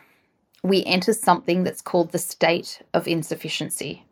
we 0.63 0.85
enter 0.85 1.13
something 1.13 1.65
that's 1.65 1.83
called 1.83 2.13
the 2.13 2.19
state 2.19 2.83
of 2.95 3.07
insufficiency. 3.07 4.05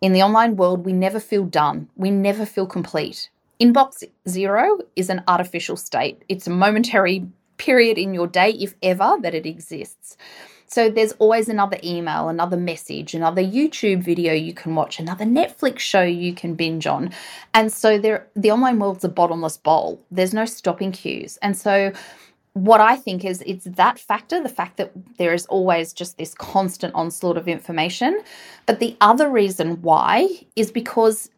In 0.00 0.12
the 0.12 0.22
online 0.22 0.56
world, 0.56 0.84
we 0.84 0.92
never 0.92 1.20
feel 1.20 1.44
done, 1.44 1.88
we 1.96 2.10
never 2.10 2.46
feel 2.46 2.66
complete. 2.66 3.28
Inbox 3.60 4.04
zero 4.28 4.78
is 4.96 5.10
an 5.10 5.22
artificial 5.28 5.76
state, 5.76 6.24
it's 6.28 6.46
a 6.46 6.50
momentary 6.50 7.26
period 7.58 7.98
in 7.98 8.14
your 8.14 8.26
day, 8.26 8.52
if 8.52 8.74
ever, 8.82 9.16
that 9.20 9.34
it 9.34 9.44
exists. 9.44 10.16
So 10.66 10.88
there's 10.88 11.12
always 11.18 11.48
another 11.48 11.78
email, 11.82 12.28
another 12.28 12.56
message, 12.56 13.12
another 13.12 13.42
YouTube 13.42 14.02
video 14.04 14.32
you 14.32 14.54
can 14.54 14.76
watch, 14.76 15.00
another 15.00 15.24
Netflix 15.24 15.80
show 15.80 16.02
you 16.02 16.32
can 16.32 16.54
binge 16.54 16.86
on. 16.86 17.10
And 17.52 17.72
so 17.72 17.98
there 17.98 18.28
the 18.36 18.52
online 18.52 18.78
world's 18.78 19.04
a 19.04 19.08
bottomless 19.08 19.56
bowl. 19.56 20.00
There's 20.12 20.32
no 20.32 20.44
stopping 20.44 20.92
cues. 20.92 21.38
And 21.42 21.56
so 21.56 21.92
what 22.52 22.80
I 22.80 22.96
think 22.96 23.24
is 23.24 23.42
it's 23.46 23.64
that 23.64 23.98
factor, 23.98 24.40
the 24.42 24.48
fact 24.48 24.76
that 24.76 24.92
there 25.18 25.34
is 25.34 25.44
always 25.46 25.92
just 25.92 26.18
this 26.18 26.34
constant 26.34 26.94
onslaught 26.94 27.36
of 27.36 27.48
information. 27.48 28.20
But 28.66 28.78
the 28.78 28.96
other 29.00 29.28
reason 29.28 29.82
why 29.82 30.28
is 30.54 30.70
because 30.70 31.30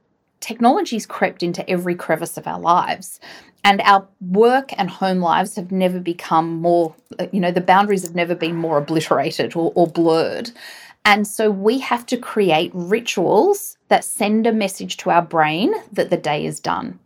technology's 0.42 1.06
crept 1.06 1.42
into 1.42 1.68
every 1.70 1.94
crevice 1.94 2.36
of 2.36 2.46
our 2.46 2.60
lives. 2.60 3.20
And 3.64 3.80
our 3.82 4.06
work 4.20 4.72
and 4.76 4.90
home 4.90 5.20
lives 5.20 5.54
have 5.54 5.70
never 5.70 6.00
become 6.00 6.60
more, 6.60 6.94
uh, 7.18 7.28
you 7.32 7.40
know, 7.40 7.52
the 7.52 7.60
boundaries 7.60 8.02
have 8.02 8.14
never 8.14 8.34
been 8.34 8.56
more 8.56 8.76
obliterated 8.76 9.54
or, 9.54 9.72
or 9.74 9.86
blurred. 9.86 10.50
And 11.04 11.26
so 11.26 11.50
we 11.50 11.78
have 11.78 12.04
to 12.06 12.16
create 12.16 12.70
rituals 12.74 13.78
that 13.88 14.04
send 14.04 14.46
a 14.46 14.52
message 14.52 14.96
to 14.98 15.10
our 15.10 15.22
brain 15.22 15.72
that 15.92 16.10
the 16.10 16.16
day 16.16 16.44
is 16.44 16.60
done. 16.60 16.98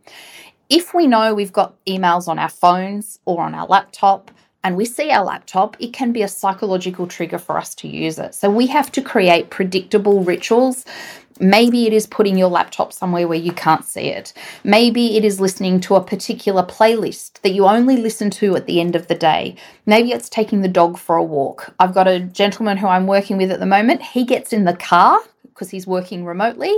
If 0.69 0.93
we 0.93 1.07
know 1.07 1.33
we've 1.33 1.53
got 1.53 1.73
emails 1.85 2.27
on 2.27 2.39
our 2.39 2.49
phones 2.49 3.19
or 3.25 3.41
on 3.41 3.55
our 3.55 3.67
laptop, 3.67 4.31
and 4.63 4.75
we 4.75 4.85
see 4.85 5.11
our 5.11 5.23
laptop, 5.23 5.77
it 5.79 5.93
can 5.93 6.11
be 6.11 6.23
a 6.23 6.27
psychological 6.27 7.07
trigger 7.07 7.37
for 7.37 7.57
us 7.57 7.73
to 7.75 7.87
use 7.87 8.19
it. 8.19 8.35
So 8.35 8.49
we 8.49 8.67
have 8.67 8.91
to 8.93 9.01
create 9.01 9.49
predictable 9.49 10.23
rituals. 10.23 10.85
Maybe 11.39 11.85
it 11.85 11.93
is 11.93 12.07
putting 12.07 12.37
your 12.37 12.49
laptop 12.49 12.91
somewhere 12.91 13.27
where 13.27 13.37
you 13.37 13.51
can't 13.51 13.85
see 13.85 14.07
it. 14.07 14.33
Maybe 14.63 15.17
it 15.17 15.23
is 15.23 15.39
listening 15.39 15.79
to 15.81 15.95
a 15.95 16.03
particular 16.03 16.63
playlist 16.63 17.41
that 17.41 17.51
you 17.51 17.65
only 17.65 17.97
listen 17.97 18.29
to 18.31 18.55
at 18.55 18.65
the 18.65 18.81
end 18.81 18.95
of 18.95 19.07
the 19.07 19.15
day. 19.15 19.55
Maybe 19.85 20.11
it's 20.11 20.29
taking 20.29 20.61
the 20.61 20.67
dog 20.67 20.97
for 20.97 21.15
a 21.15 21.23
walk. 21.23 21.73
I've 21.79 21.93
got 21.93 22.07
a 22.07 22.19
gentleman 22.19 22.77
who 22.77 22.87
I'm 22.87 23.07
working 23.07 23.37
with 23.37 23.51
at 23.51 23.59
the 23.59 23.65
moment. 23.65 24.01
He 24.01 24.25
gets 24.25 24.51
in 24.51 24.65
the 24.65 24.75
car 24.75 25.19
because 25.43 25.69
he's 25.69 25.87
working 25.87 26.25
remotely 26.25 26.75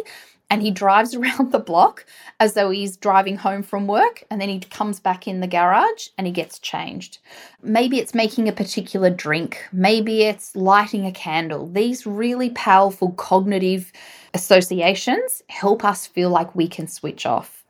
and 0.49 0.61
he 0.61 0.71
drives 0.71 1.13
around 1.15 1.51
the 1.51 1.59
block 1.59 2.05
as 2.39 2.53
though 2.53 2.69
he's 2.69 2.97
driving 2.97 3.37
home 3.37 3.63
from 3.63 3.87
work 3.87 4.23
and 4.29 4.41
then 4.41 4.49
he 4.49 4.59
comes 4.59 4.99
back 4.99 5.27
in 5.27 5.39
the 5.39 5.47
garage 5.47 6.07
and 6.17 6.27
he 6.27 6.33
gets 6.33 6.59
changed. 6.59 7.19
Maybe 7.61 7.99
it's 7.99 8.15
making 8.15 8.47
a 8.47 8.53
particular 8.53 9.09
drink, 9.09 9.67
maybe 9.71 10.23
it's 10.23 10.55
lighting 10.55 11.05
a 11.05 11.11
candle. 11.11 11.67
These 11.67 12.05
really 12.05 12.49
powerful 12.51 13.11
cognitive 13.13 13.91
associations 14.33 15.41
help 15.49 15.83
us 15.83 16.07
feel 16.07 16.29
like 16.29 16.55
we 16.55 16.67
can 16.67 16.87
switch 16.87 17.25
off. 17.25 17.65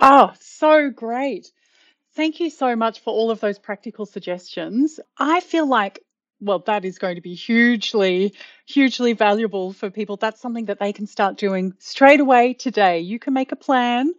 Oh, 0.00 0.32
so 0.38 0.90
great. 0.90 1.50
Thank 2.14 2.40
you 2.40 2.50
so 2.50 2.74
much 2.74 3.00
for 3.00 3.12
all 3.12 3.30
of 3.30 3.40
those 3.40 3.58
practical 3.58 4.06
suggestions. 4.06 4.98
I 5.18 5.40
feel 5.40 5.66
like 5.66 6.00
well, 6.40 6.60
that 6.60 6.84
is 6.84 6.98
going 6.98 7.16
to 7.16 7.20
be 7.20 7.34
hugely, 7.34 8.34
hugely 8.66 9.12
valuable 9.12 9.72
for 9.72 9.90
people. 9.90 10.16
That's 10.16 10.40
something 10.40 10.66
that 10.66 10.78
they 10.78 10.92
can 10.92 11.06
start 11.06 11.36
doing 11.36 11.74
straight 11.78 12.20
away 12.20 12.54
today. 12.54 13.00
You 13.00 13.18
can 13.18 13.32
make 13.34 13.52
a 13.52 13.56
plan 13.56 14.12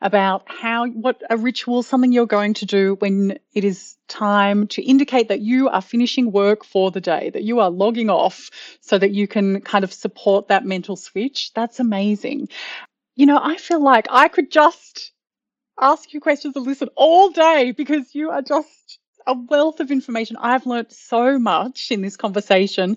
about 0.00 0.44
how, 0.46 0.86
what 0.86 1.22
a 1.28 1.36
ritual, 1.36 1.82
something 1.82 2.12
you're 2.12 2.26
going 2.26 2.54
to 2.54 2.66
do 2.66 2.94
when 3.00 3.38
it 3.52 3.64
is 3.64 3.96
time 4.06 4.68
to 4.68 4.82
indicate 4.82 5.28
that 5.28 5.40
you 5.40 5.68
are 5.68 5.82
finishing 5.82 6.30
work 6.30 6.64
for 6.64 6.90
the 6.90 7.00
day, 7.00 7.30
that 7.30 7.42
you 7.42 7.58
are 7.60 7.70
logging 7.70 8.08
off 8.08 8.50
so 8.80 8.96
that 8.96 9.10
you 9.10 9.26
can 9.26 9.60
kind 9.60 9.84
of 9.84 9.92
support 9.92 10.48
that 10.48 10.64
mental 10.64 10.96
switch. 10.96 11.52
That's 11.52 11.80
amazing. 11.80 12.48
You 13.16 13.26
know, 13.26 13.40
I 13.42 13.56
feel 13.56 13.82
like 13.82 14.06
I 14.08 14.28
could 14.28 14.50
just 14.52 15.12
ask 15.80 16.12
you 16.12 16.20
questions 16.20 16.54
and 16.56 16.64
listen 16.64 16.88
all 16.96 17.30
day 17.30 17.72
because 17.72 18.14
you 18.14 18.30
are 18.30 18.42
just 18.42 18.98
a 19.28 19.34
wealth 19.34 19.78
of 19.78 19.92
information. 19.92 20.36
I've 20.40 20.66
learned 20.66 20.90
so 20.90 21.38
much 21.38 21.92
in 21.92 22.02
this 22.02 22.16
conversation. 22.16 22.96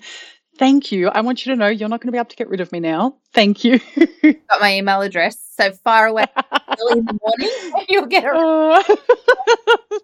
Thank 0.58 0.92
you. 0.92 1.10
I 1.10 1.22
want 1.22 1.46
you 1.46 1.52
to 1.52 1.56
know 1.56 1.68
you're 1.68 1.90
not 1.90 2.02
going 2.02 2.08
to 2.08 2.12
be 2.12 2.18
able 2.18 2.30
to 2.30 2.36
get 2.36 2.50
rid 2.50 2.62
of 2.62 2.72
me 2.72 2.80
now. 2.80 3.18
Thank 3.34 3.64
you. 3.64 3.80
Got 4.24 4.62
my 4.62 4.76
email 4.76 5.02
address. 5.02 5.38
So 5.58 5.72
far 5.72 6.08
away 6.08 6.26
early 6.80 7.00
in 7.00 7.06
the 7.06 7.20
morning, 7.22 7.86
you'll 7.90 8.08
get 8.08 8.24
it. 8.26 9.00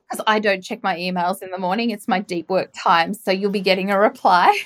Because 0.10 0.24
I 0.26 0.40
don't 0.40 0.62
check 0.62 0.84
my 0.84 0.96
emails 0.96 1.42
in 1.42 1.52
the 1.52 1.58
morning. 1.58 1.90
It's 1.90 2.08
my 2.08 2.20
deep 2.20 2.50
work 2.50 2.72
time. 2.74 3.14
So 3.14 3.32
you'll 3.32 3.52
be 3.52 3.60
getting 3.60 3.92
a 3.92 4.00
reply. 4.00 4.58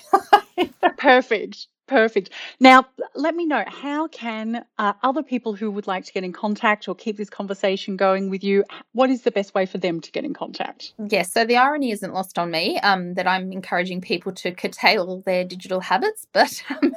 Perfect. 0.97 1.67
Perfect. 1.91 2.29
Now, 2.61 2.85
let 3.15 3.35
me 3.35 3.45
know 3.45 3.65
how 3.67 4.07
can 4.07 4.63
uh, 4.77 4.93
other 5.03 5.21
people 5.21 5.53
who 5.53 5.69
would 5.71 5.87
like 5.87 6.05
to 6.05 6.13
get 6.13 6.23
in 6.23 6.31
contact 6.31 6.87
or 6.87 6.95
keep 6.95 7.17
this 7.17 7.29
conversation 7.29 7.97
going 7.97 8.29
with 8.29 8.45
you, 8.45 8.63
what 8.93 9.09
is 9.09 9.23
the 9.23 9.31
best 9.31 9.53
way 9.53 9.65
for 9.65 9.77
them 9.77 9.99
to 9.99 10.09
get 10.09 10.23
in 10.23 10.33
contact? 10.33 10.93
Yes, 11.09 11.33
so 11.33 11.43
the 11.43 11.57
irony 11.57 11.91
isn't 11.91 12.13
lost 12.13 12.39
on 12.39 12.49
me 12.49 12.79
um, 12.79 13.15
that 13.15 13.27
I'm 13.27 13.51
encouraging 13.51 13.99
people 13.99 14.31
to 14.31 14.53
curtail 14.53 15.21
their 15.25 15.43
digital 15.43 15.81
habits, 15.81 16.27
but 16.33 16.63
um, 16.69 16.93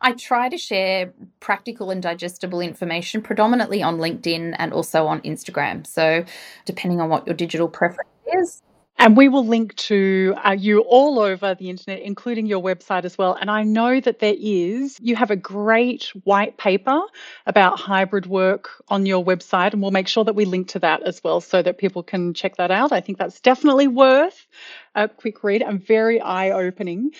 I 0.00 0.12
try 0.12 0.48
to 0.48 0.56
share 0.56 1.12
practical 1.40 1.90
and 1.90 2.00
digestible 2.00 2.60
information 2.60 3.22
predominantly 3.22 3.82
on 3.82 3.98
LinkedIn 3.98 4.54
and 4.60 4.72
also 4.72 5.08
on 5.08 5.22
Instagram. 5.22 5.84
So, 5.84 6.24
depending 6.66 7.00
on 7.00 7.08
what 7.08 7.26
your 7.26 7.34
digital 7.34 7.66
preference 7.68 8.10
is, 8.32 8.62
and 8.98 9.16
we 9.16 9.28
will 9.28 9.46
link 9.46 9.74
to 9.76 10.34
uh, 10.44 10.52
you 10.52 10.80
all 10.80 11.18
over 11.20 11.54
the 11.54 11.68
internet, 11.68 12.00
including 12.00 12.46
your 12.46 12.62
website 12.62 13.04
as 13.04 13.18
well. 13.18 13.34
And 13.34 13.50
I 13.50 13.62
know 13.62 14.00
that 14.00 14.20
there 14.20 14.34
is, 14.36 14.98
you 15.00 15.16
have 15.16 15.30
a 15.30 15.36
great 15.36 16.12
white 16.24 16.56
paper 16.56 17.00
about 17.46 17.78
hybrid 17.78 18.26
work 18.26 18.70
on 18.88 19.04
your 19.04 19.24
website, 19.24 19.72
and 19.72 19.82
we'll 19.82 19.90
make 19.90 20.08
sure 20.08 20.24
that 20.24 20.34
we 20.34 20.44
link 20.44 20.68
to 20.68 20.78
that 20.78 21.02
as 21.02 21.22
well 21.22 21.40
so 21.40 21.62
that 21.62 21.78
people 21.78 22.02
can 22.02 22.32
check 22.32 22.56
that 22.56 22.70
out. 22.70 22.92
I 22.92 23.00
think 23.00 23.18
that's 23.18 23.40
definitely 23.40 23.88
worth 23.88 24.46
a 24.94 25.08
quick 25.08 25.44
read 25.44 25.62
and 25.62 25.84
very 25.84 26.20
eye 26.20 26.50
opening. 26.50 27.10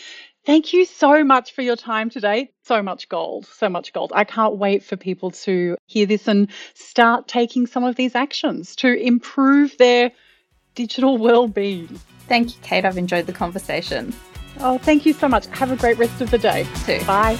Thank 0.47 0.73
you 0.73 0.85
so 0.85 1.25
much 1.25 1.53
for 1.53 1.63
your 1.63 1.75
time 1.75 2.09
today. 2.09 2.53
So 2.63 2.81
much 2.81 3.09
gold, 3.09 3.47
so 3.47 3.69
much 3.69 3.93
gold. 3.93 4.13
I 4.15 4.23
can't 4.23 4.57
wait 4.57 4.85
for 4.85 4.97
people 4.97 5.33
to 5.33 5.77
hear 5.87 6.07
this 6.07 6.29
and 6.29 6.51
start 6.75 7.27
taking 7.27 7.67
some 7.67 7.83
of 7.83 7.97
these 7.97 8.15
actions 8.15 8.77
to 8.77 8.95
improve 8.95 9.77
their 9.77 10.13
digital 10.77 11.19
well-being. 11.19 11.89
Thank 12.29 12.55
you, 12.55 12.63
Kate. 12.63 12.85
I've 12.85 12.97
enjoyed 12.97 13.27
the 13.27 13.33
conversation. 13.33 14.15
Oh, 14.61 14.79
thank 14.79 15.05
you 15.05 15.13
so 15.13 15.29
much. 15.29 15.47
Have 15.49 15.73
a 15.73 15.77
great 15.77 15.99
rest 15.99 16.21
of 16.21 16.31
the 16.31 16.39
day. 16.39 16.67
Too. 16.85 17.05
Bye. 17.05 17.37